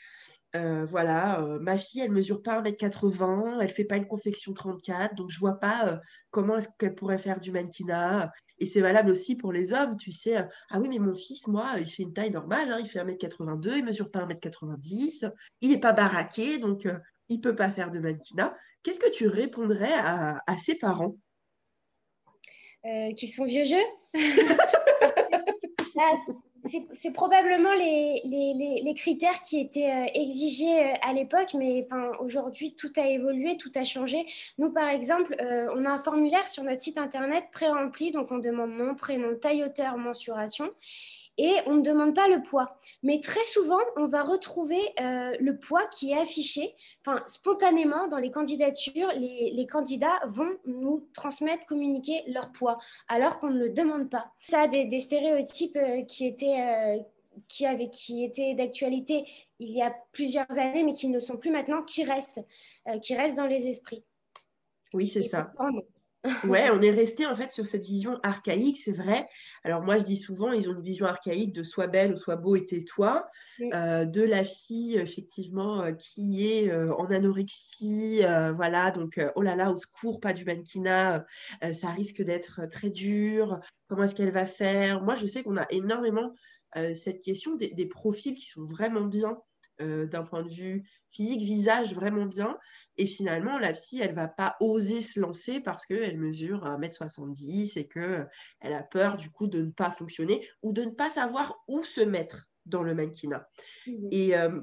euh, 0.55 0.85
voilà, 0.85 1.41
euh, 1.41 1.59
ma 1.59 1.77
fille, 1.77 2.01
elle 2.01 2.11
mesure 2.11 2.41
pas 2.41 2.61
1m80, 2.61 3.61
elle 3.61 3.69
fait 3.69 3.83
pas 3.83 3.97
une 3.97 4.07
confection 4.07 4.53
34, 4.53 5.15
donc 5.15 5.29
je 5.29 5.39
vois 5.39 5.59
pas 5.59 5.87
euh, 5.87 5.97
comment 6.31 6.57
est-ce 6.57 6.69
qu'elle 6.79 6.95
pourrait 6.95 7.17
faire 7.17 7.39
du 7.39 7.51
mannequinat. 7.51 8.31
Et 8.59 8.65
c'est 8.65 8.81
valable 8.81 9.11
aussi 9.11 9.35
pour 9.35 9.51
les 9.51 9.73
hommes, 9.73 9.97
tu 9.97 10.11
sais. 10.11 10.37
ah 10.69 10.79
oui, 10.79 10.87
mais 10.89 10.99
mon 10.99 11.13
fils, 11.13 11.47
moi, 11.47 11.73
il 11.77 11.87
fait 11.87 12.03
une 12.03 12.13
taille 12.13 12.31
normale, 12.31 12.71
hein, 12.71 12.77
il 12.79 12.87
fait 12.87 12.99
1m82, 12.99 13.77
il 13.77 13.85
mesure 13.85 14.09
pas 14.09 14.25
1m90, 14.25 15.29
il 15.61 15.69
n'est 15.69 15.79
pas 15.79 15.91
baraqué, 15.91 16.57
donc 16.57 16.87
il 17.27 17.41
peut 17.41 17.55
pas 17.55 17.69
faire 17.69 17.91
de 17.91 17.99
mannequinat. 17.99 18.55
Qu'est-ce 18.81 18.99
que 18.99 19.11
tu 19.11 19.27
répondrais 19.27 19.93
à, 19.93 20.57
ses 20.57 20.77
parents? 20.77 21.17
Qu'ils 23.17 23.31
sont 23.31 23.45
vieux 23.45 23.65
jeux? 23.65 24.13
C'est 26.93 27.11
probablement 27.11 27.73
les, 27.73 28.21
critères 28.95 29.39
qui 29.41 29.59
étaient 29.59 29.91
euh, 29.91 30.05
exigés 30.13 30.79
euh, 30.79 30.93
à 31.01 31.13
l'époque, 31.13 31.53
mais 31.53 31.87
aujourd'hui, 32.19 32.75
tout 32.75 32.91
a 32.97 33.07
évolué, 33.07 33.57
tout 33.57 33.71
a 33.75 33.83
changé. 33.83 34.25
Nous, 34.57 34.71
par 34.71 34.89
exemple, 34.89 35.35
euh, 35.39 35.67
on 35.75 35.85
a 35.85 35.89
un 35.91 35.99
formulaire 35.99 36.47
sur 36.47 36.63
notre 36.63 36.81
site 36.81 36.97
internet 36.97 37.45
pré-rempli, 37.51 38.11
donc 38.11 38.31
on 38.31 38.39
demande 38.39 38.71
nom, 38.71 38.95
prénom, 38.95 39.35
taille, 39.35 39.63
hauteur, 39.63 39.97
mensuration 39.97 40.71
et 41.37 41.53
on 41.65 41.75
ne 41.75 41.81
demande 41.81 42.15
pas 42.15 42.29
le 42.29 42.41
poids. 42.41 42.79
Mais 43.03 43.19
très 43.19 43.43
souvent, 43.43 43.81
on 43.97 44.07
va 44.07 44.23
retrouver 44.23 44.79
le 44.97 45.51
poids 45.57 45.85
qui 45.87 46.11
est 46.11 46.17
affiché. 46.17 46.73
Spontanément, 47.27 48.07
dans 48.07 48.19
les 48.19 48.31
candidatures, 48.31 49.09
les, 49.17 49.67
candidats 49.69 50.17
vont 50.27 50.55
nous 50.65 51.09
transmettre, 51.13 51.67
communiquer 51.67 52.23
leur 52.27 52.53
poids, 52.53 52.77
alors 53.09 53.37
qu'on 53.39 53.49
ne 53.49 53.59
le 53.59 53.69
demande 53.69 54.09
pas. 54.09 54.31
Ça 54.47 54.61
a 54.61 54.67
des, 54.69 54.99
stéréotypes 55.01 55.77
qui 56.07 56.25
étaient, 56.25 57.03
qui, 57.47 57.65
qui 57.91 58.23
étaient 58.23 58.53
d'actualité 58.55 59.25
il 59.59 59.71
y 59.71 59.81
a 59.81 59.93
plusieurs 60.11 60.51
années, 60.51 60.83
mais 60.83 60.93
qui 60.93 61.07
ne 61.07 61.19
sont 61.19 61.37
plus 61.37 61.51
maintenant, 61.51 61.81
qui 61.83 62.03
restent, 62.03 62.41
qui 63.01 63.15
restent 63.15 63.37
dans 63.37 63.47
les 63.47 63.67
esprits. 63.67 64.03
Oui, 64.93 65.07
c'est 65.07 65.23
ça. 65.23 65.51
Ouais, 66.47 66.69
on 66.71 66.81
est 66.81 66.91
resté 66.91 67.25
en 67.25 67.35
fait 67.35 67.51
sur 67.51 67.65
cette 67.65 67.83
vision 67.83 68.19
archaïque, 68.23 68.77
c'est 68.77 68.91
vrai. 68.91 69.27
Alors 69.63 69.81
moi, 69.81 69.97
je 69.97 70.03
dis 70.03 70.15
souvent, 70.15 70.51
ils 70.51 70.69
ont 70.69 70.73
une 70.73 70.81
vision 70.81 71.05
archaïque 71.05 71.53
de 71.53 71.63
soit 71.63 71.87
belle 71.87 72.13
ou 72.13 72.17
soit 72.17 72.35
beau 72.35 72.55
et 72.55 72.65
tais-toi, 72.65 73.27
euh, 73.73 74.05
de 74.05 74.21
la 74.23 74.43
fille 74.43 74.95
effectivement 74.95 75.83
euh, 75.83 75.91
qui 75.91 76.47
est 76.47 76.71
euh, 76.71 76.93
en 76.95 77.11
anorexie, 77.11 78.21
voilà, 78.55 78.91
donc 78.91 79.19
oh 79.35 79.41
là 79.41 79.55
là, 79.55 79.71
au 79.71 79.77
secours, 79.77 80.19
pas 80.19 80.33
du 80.33 80.45
mannequinat, 80.45 81.25
ça 81.73 81.89
risque 81.89 82.21
d'être 82.23 82.65
très 82.71 82.89
dur. 82.89 83.59
Comment 83.87 84.03
est-ce 84.03 84.15
qu'elle 84.15 84.31
va 84.31 84.45
faire? 84.45 85.01
Moi, 85.01 85.15
je 85.15 85.27
sais 85.27 85.43
qu'on 85.43 85.57
a 85.57 85.67
énormément 85.69 86.33
cette 86.93 87.21
question 87.21 87.55
des, 87.55 87.85
profils 87.87 88.35
qui 88.35 88.47
sont 88.47 88.65
vraiment 88.65 89.05
bien 89.05 89.37
euh, 89.81 90.07
d'un 90.07 90.23
point 90.23 90.41
de 90.41 90.49
vue 90.49 90.89
physique, 91.11 91.41
visage 91.41 91.93
vraiment 91.93 92.25
bien. 92.25 92.57
Et 92.97 93.05
finalement, 93.05 93.57
la 93.57 93.73
fille, 93.73 93.99
elle 94.01 94.15
va 94.15 94.29
pas 94.29 94.55
oser 94.61 95.01
se 95.01 95.19
lancer 95.19 95.59
parce 95.59 95.85
qu'elle 95.85 96.17
mesure 96.17 96.63
1m70 96.63 97.77
et 97.77 97.87
qu'elle 97.87 98.29
a 98.61 98.83
peur 98.83 99.17
du 99.17 99.29
coup 99.29 99.47
de 99.47 99.61
ne 99.61 99.71
pas 99.71 99.91
fonctionner 99.91 100.47
ou 100.61 100.71
de 100.71 100.83
ne 100.83 100.91
pas 100.91 101.09
savoir 101.09 101.61
où 101.67 101.83
se 101.83 101.99
mettre 101.99 102.47
dans 102.65 102.83
le 102.83 102.95
mannequinat. 102.95 103.49
Mmh. 103.85 104.07
Et 104.11 104.37
euh, 104.37 104.61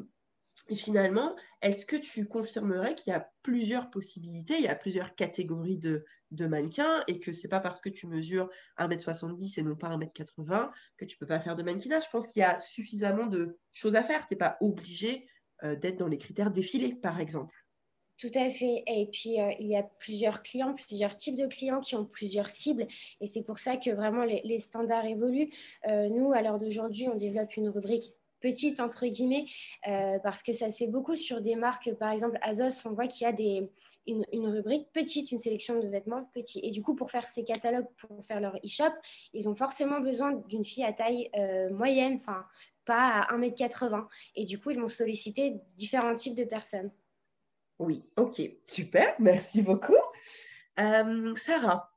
et 0.69 0.77
finalement, 0.77 1.35
est-ce 1.61 1.85
que 1.85 1.97
tu 1.97 2.27
confirmerais 2.27 2.95
qu'il 2.95 3.13
y 3.13 3.17
a 3.17 3.29
plusieurs 3.43 3.91
possibilités, 3.91 4.55
il 4.59 4.65
y 4.65 4.69
a 4.69 4.75
plusieurs 4.75 5.15
catégories 5.15 5.79
de, 5.79 6.05
mannequins 6.41 7.03
et 7.07 7.19
que 7.19 7.33
c'est 7.33 7.49
pas 7.49 7.61
parce 7.61 7.81
que 7.81 7.89
tu 7.89 8.07
mesures 8.07 8.49
1m70 8.79 9.61
et 9.61 9.63
non 9.63 9.77
pas 9.77 9.97
1m80 9.97 10.71
que 10.97 11.05
tu 11.05 11.17
peux 11.17 11.27
pas 11.27 11.41
faire 11.41 11.57
de 11.57 11.63
mannequinat 11.63 12.01
Je 12.01 12.09
pense 12.11 12.27
qu'il 12.27 12.41
y 12.41 12.45
a 12.45 12.59
suffisamment 12.59 13.27
de 13.27 13.59
choses 13.73 13.97
à 13.97 14.03
faire. 14.03 14.27
Tu 14.27 14.35
n'es 14.35 14.39
pas 14.39 14.57
obligé 14.61 15.27
euh, 15.65 15.77
d'être 15.77 15.97
dans 15.97 16.09
les 16.09 16.19
critères 16.19 16.51
défilés, 16.51 16.95
par 16.95 17.21
exemple. 17.21 17.55
Tout 18.19 18.31
à 18.35 18.51
fait. 18.51 18.83
Et 18.87 19.09
puis, 19.13 19.41
euh, 19.41 19.53
il 19.61 19.69
y 19.69 19.77
a 19.77 19.83
plusieurs 19.83 20.43
clients, 20.43 20.75
plusieurs 20.75 21.15
types 21.15 21.37
de 21.37 21.47
clients 21.47 21.81
qui 21.81 21.95
ont 21.95 22.05
plusieurs 22.05 22.51
cibles. 22.51 22.87
Et 23.21 23.27
c'est 23.27 23.43
pour 23.43 23.59
ça 23.59 23.77
que 23.77 23.91
vraiment 23.91 24.25
les, 24.25 24.59
standards 24.59 25.07
évoluent. 25.07 25.53
Euh, 25.89 26.09
nous, 26.09 26.33
à 26.33 26.43
l'heure 26.43 26.59
d'aujourd'hui, 26.59 27.09
on 27.09 27.15
développe 27.15 27.57
une 27.57 27.69
rubrique 27.69 28.05
petite, 28.41 28.81
entre 28.81 29.07
guillemets, 29.07 29.47
parce 29.85 30.43
que 30.43 30.53
ça 30.53 30.69
se 30.69 30.79
fait 30.79 30.89
beaucoup 30.89 31.15
sur 31.15 31.41
des 31.41 31.55
marques, 31.55 31.93
par 31.95 32.11
exemple 32.11 32.39
Azos, 32.43 32.89
on 32.89 32.93
voit 32.93 33.07
qu'il 33.07 33.25
y 33.25 33.29
a 33.29 33.33
des, 33.33 33.71
une, 34.07 34.47
rubrique 34.49 34.89
petite, 34.93 35.31
une 35.33 35.39
sélection 35.39 35.81
de 35.81 35.87
vêtements 35.89 36.25
petits. 36.35 36.61
Et 36.63 36.71
du 36.71 36.83
coup, 36.83 36.95
pour 36.95 37.11
faire 37.11 37.27
ces 37.27 37.45
catalogues, 37.45 37.87
pour 37.99 38.23
faire 38.25 38.41
leur 38.41 38.57
e-shop, 38.57 38.93
ils 39.33 39.49
ont 39.49 39.55
forcément 39.55 40.01
besoin 40.01 40.33
d'une 40.49 40.65
fille 40.65 40.85
à 40.85 40.93
taille 40.93 41.31
euh, 41.37 41.71
moyenne, 41.71 42.15
enfin, 42.17 42.45
pas 42.85 43.21
à 43.21 43.37
1m80. 43.37 44.07
Et 44.37 44.45
du 44.45 44.59
coup, 44.59 44.71
ils 44.71 44.81
vont 44.81 44.89
solliciter 44.89 45.55
différents 45.77 46.15
types 46.15 46.35
de 46.35 46.45
personnes. 46.45 46.91
Oui, 47.79 48.05
ok, 48.17 48.43
super, 48.65 49.15
merci 49.19 49.63
beaucoup. 49.63 49.95
Euh, 50.79 51.35
Sarah, 51.37 51.93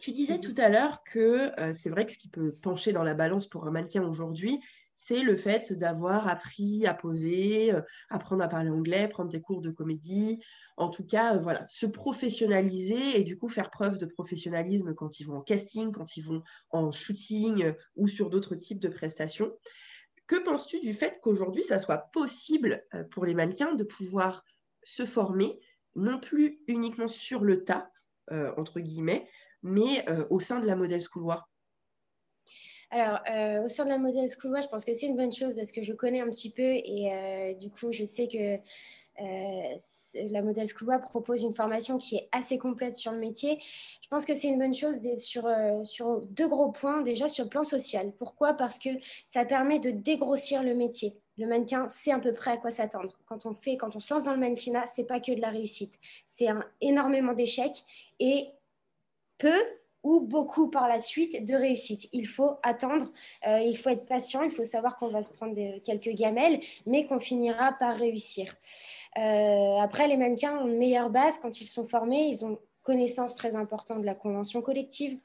tu 0.00 0.10
disais 0.10 0.40
tout 0.40 0.54
à 0.56 0.68
l'heure 0.68 1.02
que 1.04 1.52
c'est 1.74 1.90
vrai 1.90 2.06
que 2.06 2.12
ce 2.12 2.18
qui 2.18 2.28
peut 2.28 2.52
pencher 2.62 2.92
dans 2.92 3.02
la 3.02 3.14
balance 3.14 3.46
pour 3.46 3.66
un 3.66 3.70
mannequin 3.70 4.02
aujourd'hui, 4.02 4.60
c'est 5.00 5.22
le 5.22 5.36
fait 5.36 5.72
d'avoir 5.72 6.26
appris 6.26 6.84
à 6.84 6.92
poser, 6.92 7.72
euh, 7.72 7.80
apprendre 8.10 8.42
à 8.42 8.48
parler 8.48 8.68
anglais, 8.68 9.06
prendre 9.06 9.30
des 9.30 9.40
cours 9.40 9.62
de 9.62 9.70
comédie, 9.70 10.42
en 10.76 10.90
tout 10.90 11.06
cas, 11.06 11.36
euh, 11.36 11.38
voilà, 11.38 11.64
se 11.68 11.86
professionnaliser 11.86 13.18
et 13.18 13.22
du 13.22 13.38
coup 13.38 13.48
faire 13.48 13.70
preuve 13.70 13.98
de 13.98 14.06
professionnalisme 14.06 14.94
quand 14.94 15.20
ils 15.20 15.24
vont 15.24 15.36
en 15.36 15.40
casting, 15.40 15.92
quand 15.92 16.16
ils 16.16 16.24
vont 16.24 16.42
en 16.70 16.90
shooting 16.90 17.62
euh, 17.62 17.72
ou 17.94 18.08
sur 18.08 18.28
d'autres 18.28 18.56
types 18.56 18.80
de 18.80 18.88
prestations. 18.88 19.56
Que 20.26 20.42
penses-tu 20.42 20.80
du 20.80 20.92
fait 20.92 21.20
qu'aujourd'hui, 21.22 21.62
ça 21.62 21.78
soit 21.78 22.10
possible 22.12 22.84
pour 23.12 23.24
les 23.24 23.34
mannequins 23.34 23.74
de 23.76 23.84
pouvoir 23.84 24.44
se 24.82 25.06
former, 25.06 25.60
non 25.94 26.18
plus 26.18 26.60
uniquement 26.66 27.08
sur 27.08 27.44
le 27.44 27.64
tas, 27.64 27.90
entre 28.58 28.80
guillemets, 28.80 29.26
mais 29.62 30.04
au 30.28 30.38
sein 30.38 30.60
de 30.60 30.66
la 30.66 30.76
modèle 30.76 31.00
schooloir 31.00 31.48
alors, 32.90 33.18
euh, 33.30 33.64
au 33.64 33.68
sein 33.68 33.84
de 33.84 33.90
la 33.90 33.98
Model 33.98 34.28
School, 34.28 34.62
je 34.62 34.68
pense 34.68 34.84
que 34.84 34.94
c'est 34.94 35.06
une 35.06 35.16
bonne 35.16 35.32
chose 35.32 35.54
parce 35.54 35.72
que 35.72 35.82
je 35.82 35.92
connais 35.92 36.20
un 36.20 36.30
petit 36.30 36.50
peu 36.50 36.62
et 36.62 37.10
euh, 37.12 37.54
du 37.54 37.68
coup, 37.70 37.92
je 37.92 38.04
sais 38.04 38.28
que 38.28 38.56
euh, 39.20 39.76
la 40.30 40.40
Model 40.40 40.66
School 40.66 40.98
propose 41.02 41.42
une 41.42 41.52
formation 41.52 41.98
qui 41.98 42.16
est 42.16 42.28
assez 42.32 42.56
complète 42.56 42.94
sur 42.94 43.12
le 43.12 43.18
métier. 43.18 43.58
Je 44.00 44.08
pense 44.08 44.24
que 44.24 44.34
c'est 44.34 44.48
une 44.48 44.58
bonne 44.58 44.74
chose 44.74 45.00
sur, 45.16 45.50
sur 45.84 46.20
deux 46.26 46.48
gros 46.48 46.70
points. 46.72 47.02
Déjà, 47.02 47.28
sur 47.28 47.44
le 47.44 47.50
plan 47.50 47.62
social. 47.62 48.12
Pourquoi? 48.18 48.54
Parce 48.54 48.78
que 48.78 48.90
ça 49.26 49.44
permet 49.44 49.80
de 49.80 49.90
dégrossir 49.90 50.62
le 50.62 50.74
métier. 50.74 51.14
Le 51.36 51.46
mannequin 51.46 51.88
sait 51.90 52.12
à 52.12 52.18
peu 52.18 52.32
près 52.32 52.52
à 52.52 52.56
quoi 52.56 52.70
s'attendre. 52.70 53.18
Quand 53.26 53.44
on 53.44 53.52
fait, 53.52 53.76
quand 53.76 53.94
on 53.96 54.00
se 54.00 54.14
lance 54.14 54.24
dans 54.24 54.32
le 54.32 54.38
mannequinat, 54.38 54.86
c'est 54.86 55.04
pas 55.04 55.20
que 55.20 55.32
de 55.32 55.40
la 55.40 55.50
réussite. 55.50 55.98
C'est 56.26 56.48
énormément 56.80 57.34
d'échecs 57.34 57.84
et 58.18 58.48
peu 59.36 59.60
ou 60.02 60.20
beaucoup 60.20 60.70
par 60.70 60.88
la 60.88 60.98
suite 60.98 61.44
de 61.44 61.54
réussite. 61.54 62.08
Il 62.12 62.26
faut 62.26 62.56
attendre, 62.62 63.06
euh, 63.46 63.58
il 63.60 63.76
faut 63.76 63.90
être 63.90 64.06
patient, 64.06 64.42
il 64.42 64.50
faut 64.50 64.64
savoir 64.64 64.96
qu'on 64.96 65.08
va 65.08 65.22
se 65.22 65.32
prendre 65.32 65.54
quelques 65.80 66.14
gamelles, 66.14 66.60
mais 66.86 67.06
qu'on 67.06 67.20
finira 67.20 67.72
par 67.72 67.96
réussir. 67.96 68.54
Euh, 69.16 69.78
après, 69.78 70.06
les 70.08 70.16
mannequins 70.16 70.58
ont 70.58 70.68
une 70.68 70.78
meilleure 70.78 71.10
base 71.10 71.38
quand 71.40 71.60
ils 71.60 71.66
sont 71.66 71.84
formés, 71.84 72.28
ils 72.28 72.44
ont 72.44 72.58
connaissance 72.82 73.34
très 73.34 73.54
importante 73.54 74.00
de 74.00 74.06
la 74.06 74.14
convention 74.14 74.62
collective, 74.62 75.18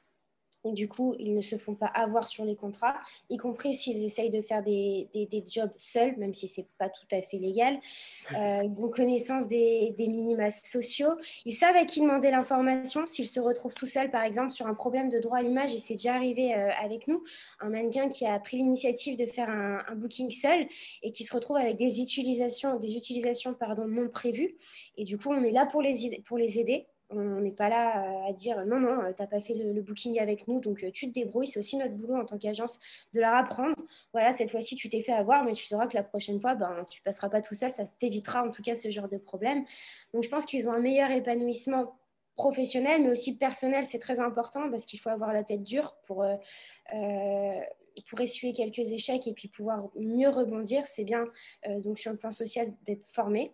et 0.64 0.72
du 0.72 0.88
coup, 0.88 1.14
ils 1.18 1.34
ne 1.34 1.42
se 1.42 1.56
font 1.56 1.74
pas 1.74 1.86
avoir 1.86 2.26
sur 2.26 2.44
les 2.44 2.56
contrats, 2.56 2.96
y 3.30 3.36
compris 3.36 3.74
s'ils 3.74 4.02
essayent 4.02 4.30
de 4.30 4.40
faire 4.40 4.62
des, 4.62 5.08
des, 5.14 5.44
jobs 5.46 5.72
seuls, 5.76 6.16
même 6.16 6.32
si 6.32 6.48
ce 6.48 6.60
n'est 6.60 6.66
pas 6.78 6.88
tout 6.88 7.06
à 7.12 7.20
fait 7.22 7.38
légal. 7.38 7.78
Euh, 8.34 8.62
ils 8.64 8.82
ont 8.82 8.88
connaissance 8.88 9.46
des, 9.48 9.94
des 9.98 10.08
minima 10.08 10.50
sociaux. 10.50 11.10
Ils 11.44 11.52
savent 11.52 11.76
à 11.76 11.84
qui 11.84 12.00
demander 12.00 12.30
l'information 12.30 13.06
s'ils 13.06 13.28
se 13.28 13.38
retrouvent 13.38 13.74
tout 13.74 13.86
seuls, 13.86 14.10
par 14.10 14.22
exemple, 14.22 14.50
sur 14.50 14.66
un 14.66 14.74
problème 14.74 15.08
de 15.08 15.18
droit 15.18 15.38
à 15.38 15.42
l'image. 15.42 15.74
Et 15.74 15.78
c'est 15.78 15.94
déjà 15.94 16.14
arrivé 16.14 16.54
euh, 16.54 16.70
avec 16.82 17.06
nous, 17.06 17.22
un 17.60 17.68
mannequin 17.68 18.08
qui 18.08 18.26
a 18.26 18.38
pris 18.40 18.56
l'initiative 18.56 19.18
de 19.18 19.26
faire 19.26 19.50
un, 19.50 19.84
un, 19.86 19.94
booking 19.94 20.30
seul 20.30 20.66
et 21.02 21.12
qui 21.12 21.22
se 21.22 21.34
retrouve 21.34 21.58
avec 21.58 21.76
des 21.76 22.00
utilisations, 22.00 22.78
des 22.78 22.96
utilisations 22.96 23.54
pardon, 23.54 23.86
non 23.86 24.08
prévues. 24.08 24.56
Et 24.96 25.04
du 25.04 25.18
coup, 25.18 25.30
on 25.30 25.42
est 25.42 25.52
là 25.52 25.66
pour 25.66 25.82
les, 25.82 26.22
pour 26.26 26.38
les 26.38 26.58
aider 26.58 26.86
on 27.16 27.40
n'est 27.40 27.50
pas 27.50 27.68
là 27.68 28.04
euh, 28.04 28.30
à 28.30 28.32
dire 28.32 28.64
non, 28.66 28.80
non, 28.80 29.02
euh, 29.02 29.12
tu 29.12 29.22
n'as 29.22 29.28
pas 29.28 29.40
fait 29.40 29.54
le, 29.54 29.80
booking 29.80 30.18
avec 30.18 30.48
nous, 30.48 30.60
donc 30.60 30.82
euh, 30.82 30.90
tu 30.90 31.08
te 31.08 31.12
débrouilles. 31.12 31.46
C'est 31.46 31.58
aussi 31.58 31.76
notre 31.76 31.94
boulot 31.94 32.16
en 32.16 32.24
tant 32.24 32.38
qu'agence 32.38 32.78
de 33.12 33.20
leur 33.20 33.34
apprendre. 33.34 33.76
Voilà, 34.12 34.32
cette 34.32 34.50
fois-ci, 34.50 34.76
tu 34.76 34.88
t'es 34.88 35.02
fait 35.02 35.12
avoir, 35.12 35.44
mais 35.44 35.52
tu 35.52 35.64
sauras 35.64 35.86
que 35.86 35.96
la 35.96 36.02
prochaine 36.02 36.40
fois, 36.40 36.54
ben, 36.54 36.84
tu 36.90 37.02
passeras 37.02 37.28
pas 37.28 37.40
tout 37.40 37.54
seul. 37.54 37.70
Ça 37.70 37.84
t'évitera 37.98 38.44
en 38.44 38.50
tout 38.50 38.62
cas 38.62 38.76
ce 38.76 38.90
genre 38.90 39.08
de 39.08 39.18
problème. 39.18 39.64
Donc, 40.12 40.24
je 40.24 40.28
pense 40.28 40.46
qu'ils 40.46 40.68
ont 40.68 40.72
un 40.72 40.80
meilleur 40.80 41.10
épanouissement 41.10 41.96
professionnel, 42.36 43.02
mais 43.02 43.10
aussi 43.10 43.38
personnel. 43.38 43.84
C'est 43.84 44.00
très 44.00 44.20
important 44.20 44.70
parce 44.70 44.86
qu'il 44.86 44.98
faut 44.98 45.10
avoir 45.10 45.32
la 45.32 45.44
tête 45.44 45.62
dure 45.62 45.96
pour, 46.06 46.26
pour 48.08 48.20
essuyer 48.20 48.52
quelques 48.52 48.92
échecs 48.92 49.26
et 49.26 49.32
puis 49.32 49.48
pouvoir 49.48 49.88
mieux 49.96 50.28
rebondir. 50.28 50.86
C'est 50.88 51.04
bien, 51.04 51.24
donc, 51.68 51.98
sur 51.98 52.10
le 52.10 52.18
plan 52.18 52.32
social, 52.32 52.72
d'être 52.86 53.06
formé. 53.12 53.52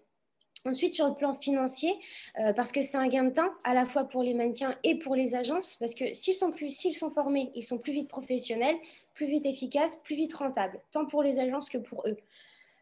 Ensuite, 0.66 0.92
sur 0.92 1.08
le 1.08 1.14
plan 1.14 1.32
financier, 1.32 1.94
euh, 2.38 2.52
parce 2.52 2.70
que 2.70 2.82
c'est 2.82 2.98
un 2.98 3.08
gain 3.08 3.24
de 3.24 3.30
temps 3.30 3.50
à 3.64 3.72
la 3.72 3.86
fois 3.86 4.04
pour 4.04 4.22
les 4.22 4.34
mannequins 4.34 4.76
et 4.84 4.98
pour 4.98 5.14
les 5.14 5.34
agences, 5.34 5.76
parce 5.76 5.94
que 5.94 6.12
s'ils 6.12 6.34
sont, 6.34 6.52
s'ils 6.68 6.94
sont 6.94 7.10
formés, 7.10 7.50
ils 7.54 7.62
sont 7.62 7.78
plus 7.78 7.92
vite 7.92 8.08
professionnels, 8.08 8.76
plus 9.14 9.26
vite 9.26 9.46
efficaces, 9.46 9.96
plus 10.04 10.16
vite 10.16 10.34
rentables, 10.34 10.78
tant 10.92 11.06
pour 11.06 11.22
les 11.22 11.38
agences 11.38 11.70
que 11.70 11.78
pour 11.78 12.06
eux. 12.06 12.18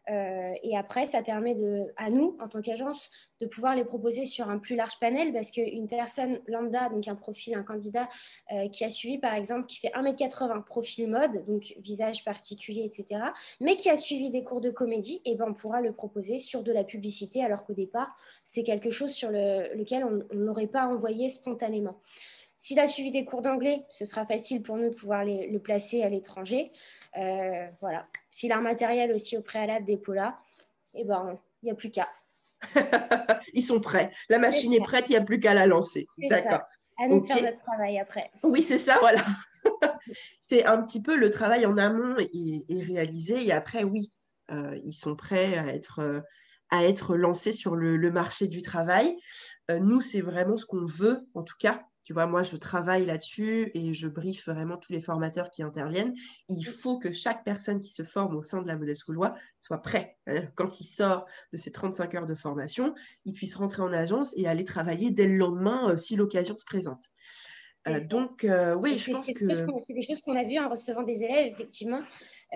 Euh, 0.09 0.53
et 0.63 0.75
après, 0.77 1.05
ça 1.05 1.21
permet 1.21 1.55
à 1.97 2.09
nous, 2.09 2.35
en 2.39 2.47
tant 2.47 2.61
qu'agence, 2.61 3.09
de 3.41 3.45
pouvoir 3.45 3.75
les 3.75 3.83
proposer 3.83 4.25
sur 4.25 4.49
un 4.49 4.57
plus 4.57 4.75
large 4.75 4.99
panel 4.99 5.31
parce 5.33 5.51
qu'une 5.51 5.87
personne 5.87 6.39
lambda, 6.47 6.89
donc 6.89 7.07
un 7.07 7.15
profil, 7.15 7.55
un 7.55 7.63
candidat 7.63 8.09
euh, 8.51 8.67
qui 8.69 8.83
a 8.83 8.89
suivi, 8.89 9.17
par 9.17 9.33
exemple, 9.33 9.67
qui 9.67 9.77
fait 9.77 9.89
1m80, 9.89 10.63
profil 10.63 11.09
mode, 11.09 11.45
donc 11.45 11.75
visage 11.79 12.23
particulier, 12.23 12.83
etc., 12.83 13.21
mais 13.59 13.75
qui 13.75 13.89
a 13.89 13.97
suivi 13.97 14.29
des 14.29 14.43
cours 14.43 14.61
de 14.61 14.71
comédie, 14.71 15.21
et 15.25 15.31
eh 15.31 15.35
ben, 15.35 15.45
on 15.49 15.53
pourra 15.53 15.81
le 15.81 15.93
proposer 15.93 16.39
sur 16.39 16.63
de 16.63 16.71
la 16.71 16.83
publicité 16.83 17.43
alors 17.43 17.65
qu'au 17.65 17.73
départ, 17.73 18.15
c'est 18.43 18.63
quelque 18.63 18.91
chose 18.91 19.11
sur 19.11 19.29
lequel 19.31 20.03
on 20.03 20.35
n'aurait 20.35 20.67
pas 20.67 20.87
envoyé 20.87 21.29
spontanément. 21.29 21.99
S'il 22.57 22.79
a 22.79 22.87
suivi 22.87 23.11
des 23.11 23.23
cours 23.23 23.41
d'anglais, 23.41 23.85
ce 23.89 24.03
sera 24.03 24.25
facile 24.25 24.61
pour 24.61 24.75
nous 24.75 24.89
de 24.89 24.93
pouvoir 24.93 25.23
le 25.23 25.57
placer 25.59 26.03
à 26.03 26.09
l'étranger. 26.09 26.71
Euh, 27.17 27.67
voilà. 27.81 28.07
S'il 28.29 28.51
a 28.51 28.57
un 28.57 28.61
matériel 28.61 29.11
aussi 29.11 29.37
au 29.37 29.41
préalable 29.41 29.85
des 29.85 29.97
polas, 29.97 30.37
eh 30.93 31.03
ben, 31.03 31.37
il 31.61 31.65
n'y 31.65 31.71
a 31.71 31.75
plus 31.75 31.91
qu'à. 31.91 32.09
Ils 33.53 33.63
sont 33.63 33.79
prêts. 33.79 34.11
La 34.29 34.37
machine 34.37 34.73
est 34.73 34.83
prête, 34.83 35.05
il 35.09 35.13
n'y 35.13 35.17
a 35.17 35.23
plus 35.23 35.39
qu'à 35.39 35.53
la 35.53 35.65
lancer. 35.65 36.07
D'accord. 36.17 36.61
À 37.01 37.07
nous 37.07 37.23
faire 37.23 37.41
notre 37.41 37.63
travail 37.63 37.97
après. 37.97 38.29
Oui, 38.43 38.61
c'est 38.61 38.77
ça, 38.77 38.97
voilà. 38.99 39.21
c'est 40.47 40.65
un 40.65 40.83
petit 40.83 41.01
peu 41.01 41.15
le 41.15 41.29
travail 41.29 41.65
en 41.65 41.77
amont 41.77 42.17
est, 42.17 42.83
réalisé 42.83 43.45
et 43.45 43.53
après, 43.53 43.85
oui, 43.85 44.11
euh, 44.51 44.77
ils 44.83 44.93
sont 44.93 45.15
prêts 45.15 45.57
à 45.57 45.67
être, 45.67 45.99
euh, 45.99 46.19
à 46.69 46.83
être 46.83 47.15
lancés 47.15 47.53
sur 47.53 47.77
le, 47.77 48.11
marché 48.11 48.47
du 48.47 48.61
travail. 48.61 49.15
nous, 49.69 50.01
c'est 50.01 50.21
vraiment 50.21 50.57
ce 50.57 50.65
qu'on 50.65 50.85
veut, 50.85 51.25
en 51.35 51.43
tout 51.43 51.55
cas, 51.57 51.85
tu 52.09 52.13
vois, 52.13 52.25
moi, 52.25 52.41
je 52.41 52.55
travaille 52.55 53.05
là-dessus 53.05 53.69
et 53.75 53.93
je 53.93 54.07
briefe 54.07 54.49
vraiment 54.49 54.77
tous 54.77 54.91
les 54.91 54.99
formateurs 54.99 55.51
qui 55.51 55.61
interviennent. 55.61 56.15
Il 56.47 56.63
faut 56.63 56.97
que 56.97 57.13
chaque 57.13 57.43
personne 57.43 57.81
qui 57.81 57.91
se 57.91 58.01
forme 58.01 58.35
au 58.35 58.41
sein 58.41 58.63
de 58.63 58.67
la 58.67 58.75
Model 58.77 58.95
School 58.95 59.19
soit 59.61 59.77
prêt. 59.83 60.17
Quand 60.55 60.79
il 60.79 60.85
sort 60.85 61.27
de 61.53 61.57
ses 61.57 61.71
35 61.71 62.15
heures 62.15 62.25
de 62.25 62.33
formation, 62.33 62.95
il 63.25 63.33
puisse 63.33 63.53
rentrer 63.53 63.83
en 63.83 63.93
agence 63.93 64.33
et 64.37 64.47
aller 64.47 64.63
travailler 64.63 65.11
dès 65.11 65.27
le 65.27 65.35
lendemain 65.35 65.91
euh, 65.91 65.97
si 65.97 66.15
l'occasion 66.15 66.57
se 66.57 66.65
présente. 66.65 67.03
Euh, 67.87 68.05
donc, 68.05 68.43
euh, 68.43 68.75
oui, 68.75 68.97
je 68.97 69.11
pense 69.11 69.31
que... 69.31 69.55
C'est 69.87 69.93
des 69.93 70.05
choses 70.05 70.21
qu'on 70.21 70.35
a 70.35 70.43
vues 70.43 70.59
en 70.59 70.69
recevant 70.69 71.03
des 71.03 71.23
élèves, 71.23 71.51
effectivement. 71.53 71.99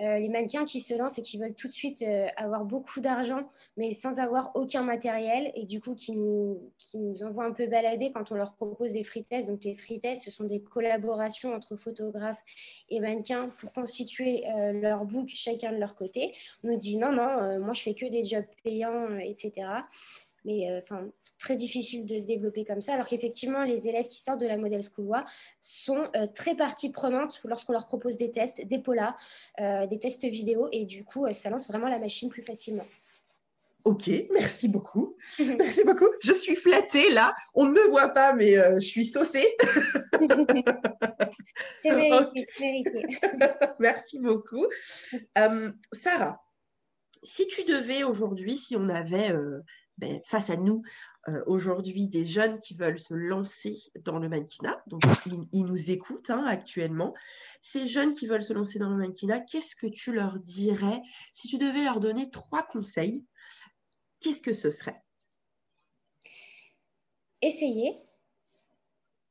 Euh, 0.02 0.18
les 0.18 0.28
mannequins 0.28 0.64
qui 0.64 0.80
se 0.80 0.92
lancent 0.94 1.20
et 1.20 1.22
qui 1.22 1.38
veulent 1.38 1.54
tout 1.54 1.68
de 1.68 1.72
suite 1.72 2.04
avoir 2.36 2.64
beaucoup 2.64 3.00
d'argent, 3.00 3.48
mais 3.76 3.92
sans 3.94 4.18
avoir 4.18 4.50
aucun 4.56 4.82
matériel, 4.82 5.52
et 5.54 5.66
du 5.66 5.80
coup 5.80 5.94
qui 5.94 6.16
nous, 6.16 6.72
qui 6.78 6.98
nous 6.98 7.22
envoient 7.22 7.44
un 7.44 7.52
peu 7.52 7.68
balader 7.68 8.10
quand 8.12 8.32
on 8.32 8.34
leur 8.34 8.54
propose 8.54 8.92
des 8.92 9.04
free 9.04 9.22
tests. 9.22 9.46
Donc 9.46 9.62
les 9.62 9.74
free 9.74 10.00
tests, 10.00 10.24
ce 10.24 10.32
sont 10.32 10.44
des 10.44 10.60
collaborations 10.60 11.54
entre 11.54 11.76
photographes 11.76 12.42
et 12.90 12.98
mannequins 12.98 13.48
pour 13.60 13.72
constituer 13.72 14.42
leur 14.72 15.04
book 15.04 15.28
chacun 15.28 15.70
de 15.70 15.78
leur 15.78 15.94
côté. 15.94 16.34
On 16.64 16.72
nous 16.72 16.76
dit 16.76 16.96
non, 16.96 17.12
non, 17.12 17.60
moi 17.60 17.72
je 17.72 17.82
fais 17.82 17.94
que 17.94 18.06
des 18.06 18.24
jobs 18.24 18.46
payants, 18.64 19.16
etc 19.18 19.62
mais 20.44 20.70
euh, 20.70 20.78
enfin 20.78 21.08
très 21.38 21.56
difficile 21.56 22.06
de 22.06 22.18
se 22.18 22.24
développer 22.24 22.64
comme 22.64 22.80
ça. 22.82 22.94
Alors 22.94 23.06
qu'effectivement, 23.08 23.64
les 23.64 23.88
élèves 23.88 24.08
qui 24.08 24.20
sortent 24.20 24.40
de 24.40 24.46
la 24.46 24.56
Model 24.56 24.82
School 24.82 25.24
sont 25.60 26.08
euh, 26.16 26.26
très 26.34 26.54
partie 26.54 26.92
prenante 26.92 27.40
lorsqu'on 27.44 27.72
leur 27.72 27.86
propose 27.86 28.16
des 28.16 28.30
tests, 28.30 28.64
des 28.64 28.78
polas, 28.78 29.16
euh, 29.60 29.86
des 29.86 29.98
tests 29.98 30.24
vidéo, 30.24 30.68
et 30.72 30.84
du 30.84 31.04
coup, 31.04 31.26
ça 31.32 31.50
lance 31.50 31.68
vraiment 31.68 31.88
la 31.88 31.98
machine 31.98 32.28
plus 32.28 32.42
facilement. 32.42 32.86
Ok, 33.84 34.10
merci 34.32 34.68
beaucoup. 34.68 35.16
merci 35.58 35.84
beaucoup. 35.84 36.08
Je 36.22 36.32
suis 36.32 36.56
flattée 36.56 37.10
là. 37.10 37.34
On 37.54 37.66
ne 37.66 37.72
me 37.72 37.88
voit 37.90 38.08
pas, 38.08 38.32
mais 38.32 38.54
je 38.54 38.86
suis 38.86 39.04
saucée. 39.04 39.46
c'est 41.82 41.90
vérité, 41.90 42.46
vérité. 42.58 43.02
merci 43.78 44.18
beaucoup. 44.20 44.66
Sarah, 45.92 46.42
si 47.22 47.46
tu 47.46 47.64
devais 47.64 48.04
aujourd'hui, 48.04 48.56
si 48.56 48.74
on 48.74 48.88
avait 48.88 49.32
ben, 49.98 50.20
face 50.24 50.50
à 50.50 50.56
nous 50.56 50.82
euh, 51.28 51.42
aujourd'hui 51.46 52.08
des 52.08 52.26
jeunes 52.26 52.58
qui 52.58 52.74
veulent 52.74 52.98
se 52.98 53.14
lancer 53.14 53.76
dans 54.04 54.18
le 54.18 54.28
mannequinat. 54.28 54.82
Donc, 54.86 55.02
ils, 55.52 55.64
nous 55.64 55.90
écoutent 55.90 56.30
hein, 56.30 56.44
actuellement. 56.46 57.14
Ces 57.60 57.86
jeunes 57.86 58.14
qui 58.14 58.26
veulent 58.26 58.42
se 58.42 58.52
lancer 58.52 58.78
dans 58.78 58.90
le 58.90 58.96
mannequinat, 58.96 59.40
qu'est-ce 59.40 59.76
que 59.76 59.86
tu 59.86 60.12
leur 60.12 60.38
dirais? 60.40 61.00
Si 61.32 61.48
tu 61.48 61.58
devais 61.58 61.82
leur 61.82 62.00
donner 62.00 62.30
trois 62.30 62.62
conseils 62.62 63.24
Qu'est-ce 64.20 64.40
que 64.40 64.54
ce 64.54 64.70
serait? 64.70 65.02
Essayer. 67.42 67.98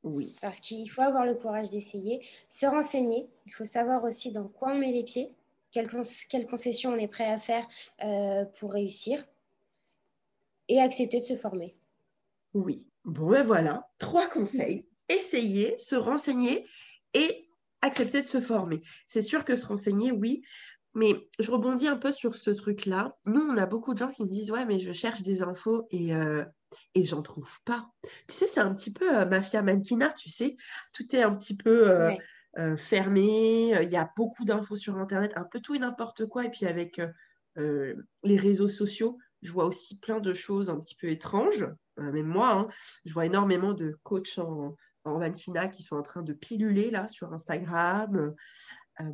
Oui. 0.04 0.36
Parce 0.40 0.60
qu'il 0.60 0.88
faut 0.88 1.02
avoir 1.02 1.26
le 1.26 1.34
courage 1.34 1.70
d'essayer. 1.70 2.24
Se 2.48 2.64
renseigner. 2.64 3.28
Il 3.46 3.52
faut 3.52 3.64
savoir 3.64 4.04
aussi 4.04 4.30
dans 4.30 4.46
quoi 4.46 4.70
on 4.70 4.78
met 4.78 4.92
les 4.92 5.02
pieds, 5.02 5.34
quelles, 5.72 5.88
concessions 6.46 6.92
on 6.92 6.96
est 6.96 7.08
prêt 7.08 7.28
à 7.28 7.40
faire 7.40 7.66
euh, 8.04 8.44
pour 8.44 8.72
réussir 8.72 9.24
et 10.68 10.80
accepter 10.80 11.20
de 11.20 11.24
se 11.24 11.36
former. 11.36 11.76
Oui. 12.54 12.86
Bon, 13.04 13.30
ben 13.30 13.42
voilà, 13.42 13.88
trois 13.98 14.28
conseils. 14.28 14.86
Essayer, 15.08 15.78
se 15.78 15.96
renseigner 15.96 16.64
et 17.12 17.48
accepter 17.82 18.20
de 18.20 18.26
se 18.26 18.40
former. 18.40 18.80
C'est 19.06 19.22
sûr 19.22 19.44
que 19.44 19.56
se 19.56 19.66
renseigner, 19.66 20.10
oui, 20.10 20.42
mais 20.94 21.28
je 21.40 21.50
rebondis 21.50 21.88
un 21.88 21.96
peu 21.96 22.10
sur 22.10 22.34
ce 22.34 22.50
truc-là. 22.50 23.16
Nous, 23.26 23.40
on 23.40 23.56
a 23.56 23.66
beaucoup 23.66 23.92
de 23.92 23.98
gens 23.98 24.10
qui 24.10 24.22
me 24.22 24.28
disent 24.28 24.50
Ouais, 24.50 24.64
mais 24.64 24.78
je 24.78 24.92
cherche 24.92 25.22
des 25.22 25.42
infos 25.42 25.86
et, 25.90 26.14
euh, 26.14 26.44
et 26.94 27.04
j'en 27.04 27.20
trouve 27.20 27.60
pas. 27.64 27.90
Tu 28.28 28.34
sais, 28.34 28.46
c'est 28.46 28.60
un 28.60 28.72
petit 28.72 28.92
peu 28.92 29.18
euh, 29.18 29.26
mafia 29.26 29.60
mannequinat, 29.62 30.12
tu 30.12 30.28
sais. 30.28 30.56
Tout 30.92 31.14
est 31.14 31.22
un 31.22 31.34
petit 31.34 31.56
peu 31.56 31.90
euh, 32.56 32.76
fermé. 32.76 33.76
Il 33.82 33.90
y 33.90 33.96
a 33.96 34.10
beaucoup 34.16 34.44
d'infos 34.44 34.76
sur 34.76 34.96
Internet, 34.96 35.32
un 35.36 35.44
peu 35.44 35.60
tout 35.60 35.74
et 35.74 35.80
n'importe 35.80 36.26
quoi. 36.26 36.44
Et 36.44 36.50
puis 36.50 36.66
avec 36.66 37.00
les 37.56 38.36
réseaux 38.36 38.68
sociaux, 38.68 39.18
je 39.44 39.52
vois 39.52 39.66
aussi 39.66 39.98
plein 39.98 40.20
de 40.20 40.32
choses 40.32 40.70
un 40.70 40.80
petit 40.80 40.96
peu 40.96 41.08
étranges. 41.08 41.68
Euh, 41.98 42.10
même 42.10 42.26
moi, 42.26 42.50
hein, 42.52 42.68
je 43.04 43.12
vois 43.12 43.26
énormément 43.26 43.74
de 43.74 43.96
coachs 44.02 44.38
en, 44.38 44.74
en 45.04 45.30
qui 45.30 45.82
sont 45.82 45.96
en 45.96 46.02
train 46.02 46.22
de 46.22 46.32
piluler 46.32 46.90
là 46.90 47.06
sur 47.08 47.32
Instagram. 47.32 48.34
Euh, 49.00 49.04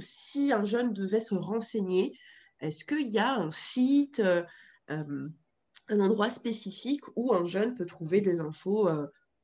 si 0.00 0.52
un 0.52 0.64
jeune 0.64 0.92
devait 0.92 1.20
se 1.20 1.34
renseigner, 1.34 2.18
est-ce 2.60 2.84
qu'il 2.84 3.08
y 3.08 3.18
a 3.18 3.34
un 3.34 3.52
site, 3.52 4.18
euh, 4.18 4.42
un 4.88 6.00
endroit 6.00 6.30
spécifique 6.30 7.04
où 7.14 7.32
un 7.32 7.46
jeune 7.46 7.76
peut 7.76 7.86
trouver 7.86 8.20
des 8.20 8.40
infos 8.40 8.88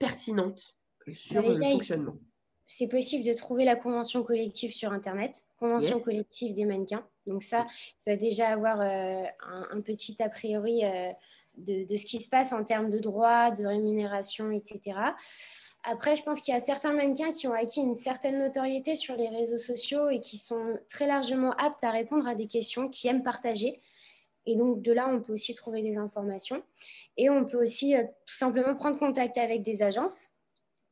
pertinentes 0.00 0.76
sur 1.12 1.48
le 1.48 1.62
fonctionnement? 1.62 2.18
C'est 2.66 2.88
possible 2.88 3.24
de 3.24 3.34
trouver 3.34 3.64
la 3.64 3.76
convention 3.76 4.24
collective 4.24 4.74
sur 4.74 4.92
Internet, 4.92 5.44
convention 5.56 6.00
collective 6.00 6.54
des 6.54 6.64
mannequins. 6.64 7.06
Donc 7.26 7.42
ça, 7.42 7.66
il 8.06 8.12
va 8.12 8.16
déjà 8.16 8.48
avoir 8.48 8.80
euh, 8.80 9.24
un, 9.70 9.80
petit 9.80 10.20
a 10.22 10.28
priori 10.28 10.84
euh, 10.84 11.12
de, 11.56 11.96
ce 11.96 12.06
qui 12.06 12.20
se 12.20 12.28
passe 12.28 12.52
en 12.52 12.64
termes 12.64 12.90
de 12.90 12.98
droits, 12.98 13.50
de 13.50 13.64
rémunération, 13.64 14.50
etc. 14.50 14.80
Après, 15.84 16.14
je 16.14 16.22
pense 16.22 16.40
qu'il 16.40 16.54
y 16.54 16.56
a 16.56 16.60
certains 16.60 16.92
mannequins 16.92 17.32
qui 17.32 17.48
ont 17.48 17.54
acquis 17.54 17.80
une 17.80 17.96
certaine 17.96 18.38
notoriété 18.38 18.94
sur 18.94 19.16
les 19.16 19.28
réseaux 19.28 19.58
sociaux 19.58 20.10
et 20.10 20.20
qui 20.20 20.38
sont 20.38 20.78
très 20.88 21.06
largement 21.06 21.52
aptes 21.52 21.82
à 21.82 21.90
répondre 21.90 22.26
à 22.28 22.34
des 22.34 22.46
questions, 22.46 22.88
qui 22.88 23.08
aiment 23.08 23.24
partager. 23.24 23.80
Et 24.46 24.56
donc, 24.56 24.82
de 24.82 24.92
là, 24.92 25.08
on 25.10 25.20
peut 25.20 25.32
aussi 25.32 25.54
trouver 25.54 25.82
des 25.82 25.98
informations. 25.98 26.62
Et 27.16 27.30
on 27.30 27.44
peut 27.44 27.62
aussi 27.62 27.96
euh, 27.96 28.04
tout 28.26 28.34
simplement 28.34 28.74
prendre 28.74 28.98
contact 28.98 29.38
avec 29.38 29.62
des 29.62 29.82
agences 29.82 30.30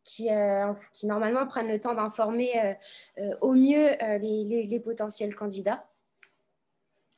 qui, 0.04 0.30
euh, 0.30 0.72
qui 0.92 1.06
normalement 1.06 1.46
prennent 1.46 1.68
le 1.68 1.80
temps 1.80 1.94
d'informer 1.94 2.76
euh, 3.18 3.34
au 3.40 3.52
mieux 3.52 3.90
les, 4.18 4.66
les, 4.66 4.80
potentiels 4.80 5.34
candidats. 5.34 5.86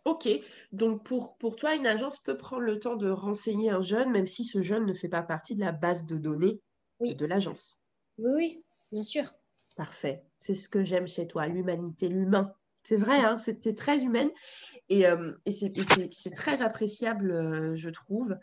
Ok, 0.04 0.28
donc 0.72 1.04
pour, 1.04 1.36
pour 1.38 1.54
toi, 1.54 1.74
une 1.76 1.86
agence 1.86 2.18
peut 2.18 2.36
prendre 2.36 2.62
le 2.62 2.78
temps 2.80 2.96
de 2.96 3.08
renseigner 3.08 3.70
un 3.70 3.82
jeune, 3.82 4.10
même 4.10 4.26
si 4.26 4.44
ce 4.44 4.62
jeune 4.62 4.84
ne 4.84 4.94
fait 4.94 5.08
pas 5.08 5.22
partie 5.22 5.54
de 5.54 5.60
la 5.60 5.72
base 5.72 6.06
de 6.06 6.16
données 6.16 6.60
de 7.00 7.26
l'agence. 7.26 7.80
Oui, 8.18 8.32
oui, 8.34 8.64
bien 8.90 9.02
sûr. 9.02 9.32
Parfait, 9.76 10.24
c'est 10.38 10.54
ce 10.54 10.68
que 10.68 10.84
j'aime 10.84 11.08
chez 11.08 11.26
toi, 11.26 11.46
l'humanité, 11.46 12.08
l'humain. 12.08 12.52
C'est 12.84 12.96
vrai, 12.96 13.20
hein, 13.20 13.38
c'était 13.38 13.74
très 13.74 14.02
humaine 14.02 14.30
et, 14.88 15.06
euh, 15.06 15.32
et 15.46 15.52
c'est 15.52 16.30
très 16.34 16.62
appréciable, 16.62 17.30
euh, 17.30 17.76
je 17.76 17.88
trouve. 17.90 18.36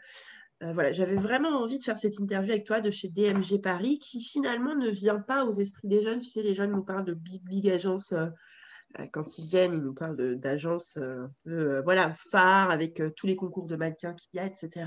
Euh, 0.63 0.71
voilà, 0.71 0.91
j'avais 0.91 1.15
vraiment 1.15 1.49
envie 1.49 1.77
de 1.77 1.83
faire 1.83 1.97
cette 1.97 2.19
interview 2.19 2.51
avec 2.51 2.65
toi 2.65 2.81
de 2.81 2.89
chez 2.89 3.09
DMG 3.09 3.61
Paris, 3.61 3.99
qui 3.99 4.21
finalement 4.21 4.75
ne 4.75 4.89
vient 4.89 5.19
pas 5.19 5.45
aux 5.45 5.51
esprits 5.51 5.87
des 5.87 6.03
jeunes. 6.03 6.19
Tu 6.19 6.29
sais, 6.29 6.41
les 6.41 6.55
jeunes 6.55 6.71
nous 6.71 6.83
parlent 6.83 7.05
de 7.05 7.13
big, 7.13 7.43
big 7.43 7.67
agences. 7.69 8.13
Quand 9.11 9.37
ils 9.37 9.45
viennent, 9.45 9.73
ils 9.73 9.81
nous 9.81 9.93
parlent 9.93 10.35
d'agences 10.35 10.97
voilà, 11.45 12.13
phares 12.13 12.71
avec 12.71 13.01
tous 13.15 13.27
les 13.27 13.35
concours 13.35 13.67
de 13.67 13.75
mannequins 13.75 14.13
qu'il 14.13 14.29
y 14.33 14.39
a, 14.39 14.45
etc. 14.45 14.85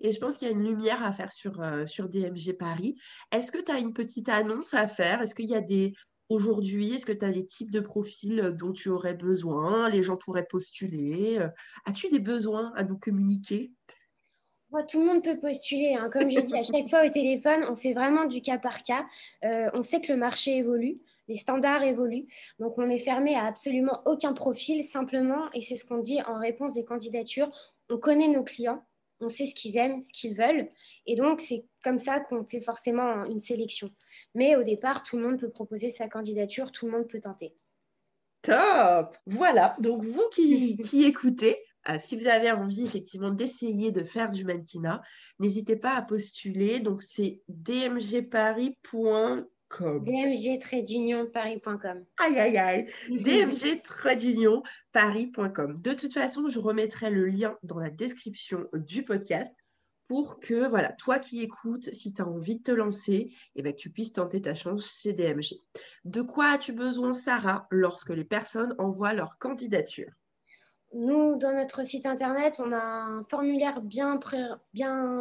Et 0.00 0.12
je 0.12 0.18
pense 0.18 0.38
qu'il 0.38 0.48
y 0.48 0.50
a 0.50 0.54
une 0.54 0.66
lumière 0.66 1.04
à 1.04 1.12
faire 1.12 1.32
sur, 1.32 1.62
sur 1.86 2.08
DMG 2.08 2.56
Paris. 2.58 2.96
Est-ce 3.30 3.52
que 3.52 3.62
tu 3.62 3.70
as 3.70 3.78
une 3.78 3.92
petite 3.92 4.28
annonce 4.28 4.74
à 4.74 4.88
faire? 4.88 5.20
Est-ce 5.20 5.34
qu'il 5.34 5.50
y 5.50 5.54
a 5.54 5.60
des, 5.60 5.92
Aujourd'hui, 6.30 6.94
est-ce 6.94 7.06
que 7.06 7.12
tu 7.12 7.24
as 7.24 7.32
des 7.32 7.44
types 7.44 7.72
de 7.72 7.80
profils 7.80 8.40
euh, 8.40 8.52
dont 8.52 8.72
tu 8.72 8.88
aurais 8.88 9.14
besoin? 9.14 9.90
Les 9.90 10.00
gens 10.00 10.16
pourraient 10.16 10.46
postuler 10.46 11.38
euh, 11.40 11.48
As-tu 11.86 12.08
des 12.08 12.20
besoins 12.20 12.72
à 12.76 12.84
nous 12.84 12.96
communiquer? 12.96 13.72
Tout 14.88 15.00
le 15.00 15.06
monde 15.06 15.24
peut 15.24 15.40
postuler. 15.40 15.94
Hein. 15.94 16.08
Comme 16.12 16.30
je 16.30 16.38
dis 16.38 16.54
à 16.54 16.62
chaque 16.62 16.88
fois 16.88 17.04
au 17.04 17.10
téléphone, 17.10 17.64
on 17.68 17.74
fait 17.74 17.92
vraiment 17.92 18.26
du 18.26 18.40
cas 18.40 18.58
par 18.58 18.84
cas. 18.84 19.04
Euh, 19.44 19.68
on 19.74 19.82
sait 19.82 20.00
que 20.00 20.12
le 20.12 20.18
marché 20.18 20.58
évolue, 20.58 21.00
les 21.30 21.36
standards 21.36 21.84
évoluent. 21.84 22.26
Donc, 22.58 22.76
on 22.76 22.90
est 22.90 22.98
fermé 22.98 23.36
à 23.36 23.44
absolument 23.44 24.02
aucun 24.04 24.34
profil. 24.34 24.82
Simplement, 24.82 25.50
et 25.54 25.62
c'est 25.62 25.76
ce 25.76 25.84
qu'on 25.84 25.98
dit 25.98 26.20
en 26.22 26.38
réponse 26.38 26.74
des 26.74 26.84
candidatures, 26.84 27.50
on 27.88 27.98
connaît 27.98 28.28
nos 28.28 28.42
clients, 28.42 28.84
on 29.20 29.28
sait 29.28 29.46
ce 29.46 29.54
qu'ils 29.54 29.78
aiment, 29.78 30.00
ce 30.00 30.12
qu'ils 30.12 30.36
veulent. 30.36 30.68
Et 31.06 31.14
donc, 31.14 31.40
c'est 31.40 31.64
comme 31.84 31.98
ça 31.98 32.18
qu'on 32.18 32.44
fait 32.44 32.60
forcément 32.60 33.24
une 33.24 33.38
sélection. 33.40 33.90
Mais 34.34 34.56
au 34.56 34.64
départ, 34.64 35.04
tout 35.04 35.16
le 35.16 35.22
monde 35.22 35.38
peut 35.38 35.50
proposer 35.50 35.88
sa 35.88 36.08
candidature, 36.08 36.72
tout 36.72 36.86
le 36.86 36.92
monde 36.92 37.06
peut 37.06 37.20
tenter. 37.20 37.54
Top 38.42 39.16
Voilà, 39.26 39.76
donc 39.78 40.04
vous 40.04 40.28
qui, 40.34 41.04
écoutez, 41.04 41.62
euh, 41.88 41.96
si 41.98 42.16
vous 42.16 42.26
avez 42.26 42.50
envie 42.50 42.82
effectivement 42.82 43.30
d'essayer 43.30 43.92
de 43.92 44.02
faire 44.02 44.32
du 44.32 44.44
mannequinat, 44.44 45.00
n'hésitez 45.38 45.76
pas 45.76 45.94
à 45.94 46.02
postuler. 46.02 46.80
Donc 46.80 47.04
c'est 47.04 47.40
dmgparis.com. 47.48 49.46
dmg-paris.com. 49.78 52.04
Aïe 52.18 52.38
aïe 52.38 52.58
aïe 52.58 52.86
dmg-paris.com. 53.08 55.80
De 55.80 55.94
toute 55.94 56.12
façon, 56.12 56.48
je 56.48 56.58
remettrai 56.58 57.10
le 57.10 57.26
lien 57.26 57.56
dans 57.62 57.78
la 57.78 57.90
description 57.90 58.66
du 58.74 59.04
podcast 59.04 59.54
pour 60.08 60.40
que, 60.40 60.68
voilà, 60.68 60.90
toi 60.92 61.20
qui 61.20 61.40
écoutes, 61.40 61.94
si 61.94 62.12
tu 62.12 62.20
as 62.20 62.26
envie 62.26 62.56
de 62.56 62.64
te 62.64 62.72
lancer, 62.72 63.32
eh 63.54 63.62
ben, 63.62 63.72
que 63.72 63.78
tu 63.78 63.90
puisses 63.90 64.12
tenter 64.12 64.42
ta 64.42 64.56
chance 64.56 65.00
chez 65.00 65.12
DMG. 65.12 65.54
De 66.04 66.22
quoi 66.22 66.46
as-tu 66.46 66.72
besoin, 66.72 67.12
Sarah, 67.12 67.68
lorsque 67.70 68.10
les 68.10 68.24
personnes 68.24 68.74
envoient 68.78 69.14
leur 69.14 69.38
candidature? 69.38 70.10
Nous, 70.92 71.36
dans 71.36 71.52
notre 71.52 71.84
site 71.84 72.06
internet, 72.06 72.60
on 72.64 72.72
a 72.72 72.78
un 72.78 73.24
formulaire 73.24 73.80
bien, 73.80 74.18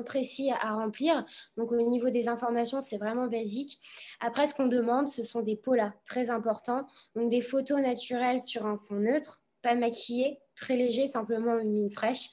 précis 0.06 0.52
à 0.52 0.74
remplir. 0.74 1.26
Donc, 1.58 1.72
au 1.72 1.90
niveau 1.90 2.10
des 2.10 2.28
informations, 2.28 2.82
c'est 2.82 2.98
vraiment 2.98 3.28
basique. 3.28 3.80
Après, 4.20 4.48
ce 4.48 4.56
qu'on 4.56 4.68
demande, 4.68 5.10
ce 5.10 5.24
sont 5.24 5.42
des 5.42 5.56
polas 5.56 5.94
très 6.06 6.30
importants. 6.30 6.88
Donc, 7.16 7.30
des 7.30 7.42
photos 7.42 7.82
naturelles 7.82 8.40
sur 8.40 8.66
un 8.66 8.78
fond 8.78 8.96
neutre, 8.96 9.42
pas 9.62 9.76
maquillé, 9.76 10.40
très 10.56 10.76
léger, 10.76 11.08
simplement 11.08 11.58
une 11.60 11.72
mine 11.72 11.90
fraîche. 11.90 12.30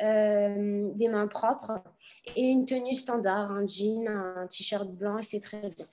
Euh, 0.00 0.90
des 0.94 1.08
mains 1.08 1.26
propres 1.26 1.82
et 2.36 2.44
une 2.44 2.66
tenue 2.66 2.94
standard, 2.94 3.50
un 3.50 3.66
jean, 3.66 4.06
un 4.06 4.46
t-shirt 4.46 4.88
blanc, 4.88 5.18
et 5.18 5.24
c'est 5.24 5.40
très 5.40 5.60
bien. 5.60 5.86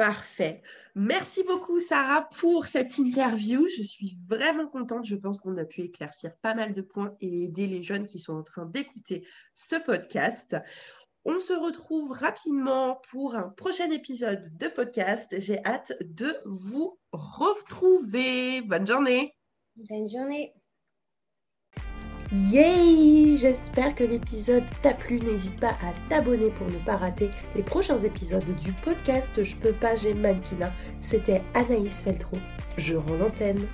Parfait. 0.00 0.62
Merci 0.94 1.42
beaucoup, 1.42 1.78
Sarah, 1.78 2.26
pour 2.38 2.68
cette 2.68 2.96
interview. 2.96 3.68
Je 3.68 3.82
suis 3.82 4.16
vraiment 4.26 4.66
contente. 4.66 5.04
Je 5.04 5.14
pense 5.14 5.38
qu'on 5.38 5.58
a 5.58 5.66
pu 5.66 5.82
éclaircir 5.82 6.34
pas 6.38 6.54
mal 6.54 6.72
de 6.72 6.80
points 6.80 7.14
et 7.20 7.44
aider 7.44 7.66
les 7.66 7.82
jeunes 7.82 8.06
qui 8.06 8.18
sont 8.18 8.32
en 8.32 8.42
train 8.42 8.64
d'écouter 8.64 9.26
ce 9.52 9.76
podcast. 9.76 10.56
On 11.26 11.38
se 11.38 11.52
retrouve 11.52 12.12
rapidement 12.12 13.02
pour 13.10 13.34
un 13.34 13.50
prochain 13.50 13.90
épisode 13.90 14.56
de 14.56 14.68
podcast. 14.68 15.34
J'ai 15.38 15.62
hâte 15.66 15.92
de 16.00 16.34
vous 16.46 16.98
retrouver. 17.12 18.62
Bonne 18.62 18.86
journée. 18.86 19.36
Bonne 19.76 20.08
journée. 20.08 20.54
Yay 22.32 23.34
J'espère 23.34 23.96
que 23.96 24.04
l'épisode 24.04 24.62
t'a 24.82 24.94
plu. 24.94 25.18
N'hésite 25.18 25.58
pas 25.58 25.70
à 25.82 25.92
t'abonner 26.08 26.50
pour 26.50 26.68
ne 26.68 26.78
pas 26.78 26.96
rater 26.96 27.28
les 27.56 27.62
prochains 27.62 27.98
épisodes 27.98 28.44
du 28.60 28.72
podcast 28.72 29.42
Je 29.42 29.56
peux 29.56 29.72
pas, 29.72 29.96
j'ai 29.96 30.14
mannequinat. 30.14 30.72
C'était 31.00 31.42
Anaïs 31.54 32.02
Feltro. 32.02 32.36
Je 32.76 32.94
rends 32.94 33.16
l'antenne. 33.16 33.66